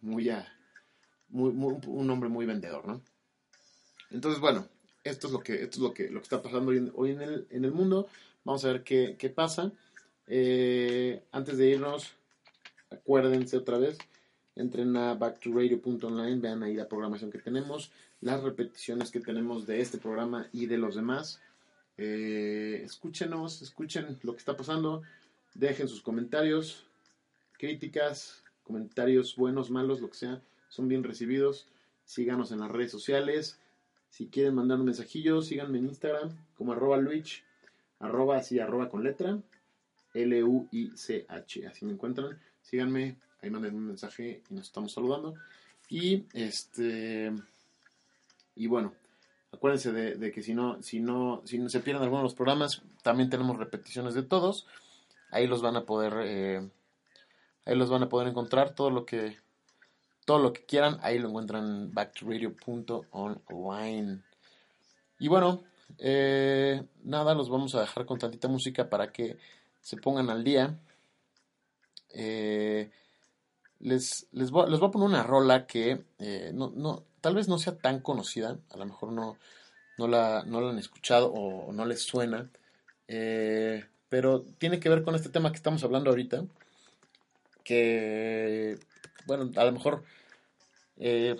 muy 0.01 0.29
a, 0.29 0.47
muy, 1.29 1.51
un 1.87 2.07
nombre 2.07 2.29
muy 2.29 2.45
vendedor, 2.45 2.87
¿no? 2.87 3.01
Entonces, 4.11 4.39
bueno, 4.39 4.67
esto 5.03 5.27
es 5.27 5.33
lo 5.33 5.39
que, 5.39 5.55
esto 5.55 5.77
es 5.77 5.79
lo 5.79 5.93
que, 5.93 6.09
lo 6.09 6.19
que 6.19 6.23
está 6.23 6.41
pasando 6.41 6.71
hoy, 6.71 6.77
en, 6.77 6.91
hoy 6.95 7.11
en, 7.11 7.21
el, 7.21 7.47
en 7.49 7.65
el 7.65 7.71
mundo. 7.71 8.07
Vamos 8.43 8.63
a 8.63 8.69
ver 8.69 8.83
qué, 8.83 9.15
qué 9.17 9.29
pasa. 9.29 9.71
Eh, 10.27 11.23
antes 11.31 11.57
de 11.57 11.69
irnos, 11.69 12.13
acuérdense 12.89 13.57
otra 13.57 13.77
vez, 13.77 13.97
entren 14.55 14.95
a 14.95 15.15
backtoradio.online, 15.15 16.39
vean 16.39 16.63
ahí 16.63 16.75
la 16.75 16.87
programación 16.87 17.31
que 17.31 17.39
tenemos, 17.39 17.91
las 18.21 18.41
repeticiones 18.41 19.11
que 19.11 19.19
tenemos 19.19 19.67
de 19.67 19.81
este 19.81 19.97
programa 19.97 20.47
y 20.53 20.67
de 20.67 20.77
los 20.77 20.95
demás. 20.95 21.41
Eh, 21.97 22.81
escúchenos, 22.83 23.61
escuchen 23.61 24.17
lo 24.23 24.33
que 24.33 24.39
está 24.39 24.55
pasando, 24.55 25.01
dejen 25.53 25.87
sus 25.87 26.01
comentarios, 26.01 26.85
críticas, 27.57 28.43
comentarios 28.63 29.35
buenos, 29.35 29.69
malos, 29.69 30.01
lo 30.01 30.09
que 30.09 30.17
sea, 30.17 30.41
son 30.69 30.87
bien 30.87 31.03
recibidos. 31.03 31.67
Síganos 32.05 32.51
en 32.51 32.59
las 32.59 32.71
redes 32.71 32.91
sociales. 32.91 33.59
Si 34.09 34.27
quieren 34.27 34.55
mandar 34.55 34.79
un 34.79 34.85
mensajillo, 34.85 35.41
síganme 35.41 35.79
en 35.79 35.85
Instagram 35.85 36.29
como 36.57 36.73
arroba 36.73 36.97
luich, 36.97 37.43
arroba 37.99 38.37
así, 38.37 38.59
arroba 38.59 38.89
con 38.89 39.03
letra, 39.03 39.39
L-U-I-C-H. 40.13 41.67
Así 41.67 41.85
me 41.85 41.93
encuentran. 41.93 42.39
Síganme, 42.61 43.17
ahí 43.41 43.49
manden 43.49 43.75
un 43.75 43.87
mensaje 43.87 44.41
y 44.49 44.53
nos 44.53 44.67
estamos 44.67 44.93
saludando. 44.93 45.33
Y 45.89 46.25
este. 46.33 47.31
Y 48.55 48.67
bueno, 48.67 48.93
Acuérdense 49.53 49.91
de, 49.91 50.31
que 50.31 50.41
si 50.41 50.55
no, 50.55 50.81
si 50.81 50.99
no, 50.99 51.43
si 51.45 51.59
no 51.59 51.69
se 51.69 51.79
pierden 51.79 52.01
algunos 52.01 52.23
de 52.23 52.25
los 52.25 52.33
programas, 52.33 52.81
también 53.03 53.29
tenemos 53.29 53.55
repeticiones 53.57 54.15
de 54.15 54.23
todos. 54.23 54.65
Ahí 55.29 55.45
los 55.45 55.61
van 55.61 55.75
a 55.75 55.85
poder, 55.85 56.15
eh, 56.23 56.67
ahí 57.65 57.75
los 57.75 57.91
van 57.91 58.01
a 58.01 58.09
poder 58.09 58.27
encontrar 58.27 58.73
todo 58.73 58.89
lo 58.89 59.05
que, 59.05 59.37
todo 60.25 60.39
lo 60.39 60.53
que 60.53 60.65
quieran. 60.65 60.97
Ahí 61.03 61.19
lo 61.19 61.29
encuentran 61.29 61.65
en 61.65 61.93
backtoradio.online. 61.93 64.21
Y 65.19 65.27
bueno, 65.27 65.61
eh, 65.99 66.83
nada, 67.03 67.35
los 67.35 67.49
vamos 67.49 67.75
a 67.75 67.81
dejar 67.81 68.07
con 68.07 68.17
tantita 68.17 68.47
música 68.47 68.89
para 68.89 69.11
que 69.11 69.37
se 69.83 69.97
pongan 69.97 70.31
al 70.31 70.43
día. 70.43 70.79
Eh, 72.09 72.89
les, 73.81 74.27
les, 74.31 74.49
voy, 74.49 74.71
les 74.71 74.79
voy 74.79 74.89
a 74.89 74.91
poner 74.91 75.07
una 75.07 75.23
rola 75.23 75.67
que 75.67 76.03
no, 76.53 76.71
no, 76.75 77.05
tal 77.23 77.35
vez 77.35 77.47
no 77.47 77.57
sea 77.57 77.77
tan 77.77 78.01
conocida, 78.01 78.59
a 78.71 78.77
lo 78.77 78.85
mejor 78.85 79.13
no, 79.13 79.37
no, 79.97 80.07
la, 80.09 80.43
no 80.45 80.59
la 80.59 80.71
han 80.71 80.77
escuchado 80.77 81.31
o, 81.31 81.71
no 81.71 81.85
les 81.85 82.01
suena, 82.03 82.49
eh, 83.07 83.85
pero 84.09 84.41
tiene 84.41 84.79
que 84.81 84.89
ver 84.89 85.03
con 85.03 85.15
este 85.15 85.29
tema 85.29 85.49
que 85.49 85.55
estamos 85.55 85.83
hablando 85.85 86.09
ahorita, 86.09 86.45
que, 87.63 88.77
bueno, 89.25 89.49
a 89.55 89.63
lo 89.63 89.71
mejor, 89.71 90.03
eh, 90.97 91.37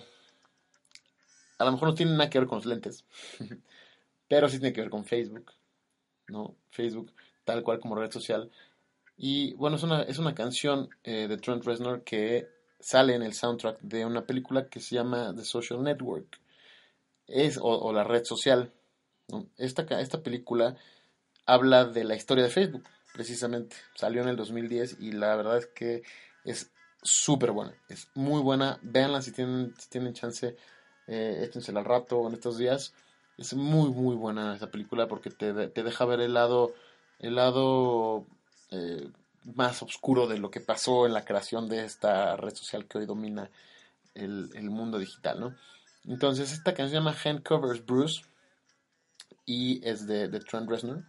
a 1.57 1.65
lo 1.65 1.71
mejor 1.73 1.89
no 1.89 1.95
tiene 1.95 2.13
nada 2.13 2.29
que 2.29 2.39
ver 2.39 2.47
con 2.47 2.59
los 2.59 2.65
lentes, 2.65 3.03
pero 4.29 4.47
sí 4.47 4.59
tiene 4.59 4.73
que 4.73 4.81
ver 4.81 4.89
con 4.89 5.03
Facebook, 5.03 5.51
¿no? 6.27 6.55
Facebook, 6.71 7.11
tal 7.45 7.63
cual 7.63 7.79
como 7.79 7.95
red 7.95 8.11
social. 8.11 8.51
Y 9.17 9.53
bueno, 9.55 9.77
es 9.77 9.83
una, 9.83 10.03
es 10.03 10.19
una 10.19 10.35
canción 10.35 10.89
eh, 11.03 11.27
de 11.27 11.37
Trent 11.37 11.63
Reznor 11.63 12.03
que 12.03 12.47
sale 12.79 13.15
en 13.15 13.23
el 13.23 13.33
soundtrack 13.33 13.79
de 13.81 14.05
una 14.05 14.25
película 14.25 14.67
que 14.67 14.79
se 14.79 14.95
llama 14.95 15.33
The 15.35 15.45
Social 15.45 15.83
Network 15.83 16.39
es, 17.27 17.57
o, 17.61 17.91
la 17.93 18.03
red 18.03 18.23
social. 18.23 18.71
Esta, 19.57 19.83
esta 19.99 20.21
película 20.21 20.75
habla 21.45 21.85
de 21.85 22.03
la 22.03 22.15
historia 22.15 22.43
de 22.43 22.49
Facebook, 22.49 22.83
precisamente. 23.13 23.75
Salió 23.95 24.21
en 24.21 24.29
el 24.29 24.35
2010 24.35 24.97
y 24.99 25.11
la 25.11 25.35
verdad 25.35 25.57
es 25.57 25.67
que 25.67 26.03
es 26.43 26.71
súper 27.01 27.51
buena. 27.51 27.73
Es 27.89 28.09
muy 28.15 28.41
buena. 28.41 28.79
Véanla 28.81 29.21
si 29.21 29.31
tienen, 29.31 29.73
si 29.77 29.89
tienen 29.89 30.13
chance. 30.13 30.55
Eh, 31.05 31.43
échensela 31.43 31.81
al 31.81 31.85
rato 31.85 32.19
o 32.19 32.27
en 32.27 32.35
estos 32.35 32.57
días. 32.57 32.93
Es 33.37 33.53
muy, 33.53 33.89
muy 33.89 34.15
buena 34.15 34.55
esa 34.55 34.71
película 34.71 35.07
porque 35.07 35.29
te, 35.29 35.67
te 35.67 35.83
deja 35.83 36.05
ver 36.05 36.21
el 36.21 36.33
lado, 36.33 36.73
el 37.23 37.35
lado 37.35 38.25
eh, 38.69 39.09
más 39.55 39.81
oscuro 39.81 40.27
de 40.27 40.37
lo 40.37 40.51
que 40.51 40.59
pasó 40.59 41.05
en 41.05 41.13
la 41.13 41.23
creación 41.23 41.69
de 41.69 41.85
esta 41.85 42.35
red 42.35 42.53
social 42.53 42.85
que 42.85 42.97
hoy 42.97 43.05
domina 43.05 43.49
el, 44.13 44.69
mundo 44.69 44.99
digital, 44.99 45.39
¿no? 45.39 45.55
Entonces, 46.05 46.51
esta 46.51 46.73
canción 46.73 46.89
se 46.89 46.95
llama 46.95 47.15
Hand 47.23 47.43
Covers 47.43 47.85
Bruce 47.85 48.23
y 49.45 49.85
es 49.87 50.05
de, 50.05 50.27
de 50.27 50.39
Trent 50.41 50.69
Reznor 50.69 51.03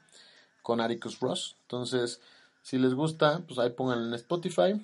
con 0.63 0.81
Atticus 0.81 1.19
Ross. 1.19 1.57
Entonces, 1.63 2.21
si 2.63 2.79
les 2.79 2.95
gusta, 2.95 3.43
pues 3.47 3.59
ahí 3.59 3.71
pongan 3.71 4.07
en 4.07 4.15
Spotify, 4.15 4.81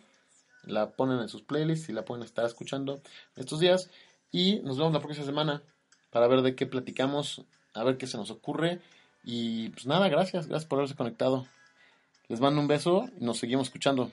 la 0.64 0.90
ponen 0.90 1.20
en 1.20 1.28
sus 1.28 1.42
playlists 1.42 1.88
y 1.88 1.92
la 1.92 2.04
pueden 2.04 2.24
estar 2.24 2.44
escuchando 2.44 3.00
estos 3.36 3.60
días. 3.60 3.88
Y 4.32 4.60
nos 4.60 4.78
vemos 4.78 4.92
la 4.92 5.00
próxima 5.00 5.26
semana 5.26 5.62
para 6.10 6.26
ver 6.26 6.42
de 6.42 6.56
qué 6.56 6.66
platicamos, 6.66 7.44
a 7.72 7.84
ver 7.84 7.98
qué 7.98 8.08
se 8.08 8.16
nos 8.16 8.32
ocurre. 8.32 8.80
Y 9.22 9.68
pues 9.70 9.87
nada, 9.87 10.09
gracias, 10.09 10.46
gracias 10.46 10.68
por 10.68 10.78
haberse 10.78 10.96
conectado. 10.96 11.46
Les 12.28 12.40
mando 12.40 12.61
un 12.61 12.68
beso 12.68 13.09
y 13.18 13.24
nos 13.24 13.38
seguimos 13.38 13.68
escuchando. 13.68 14.12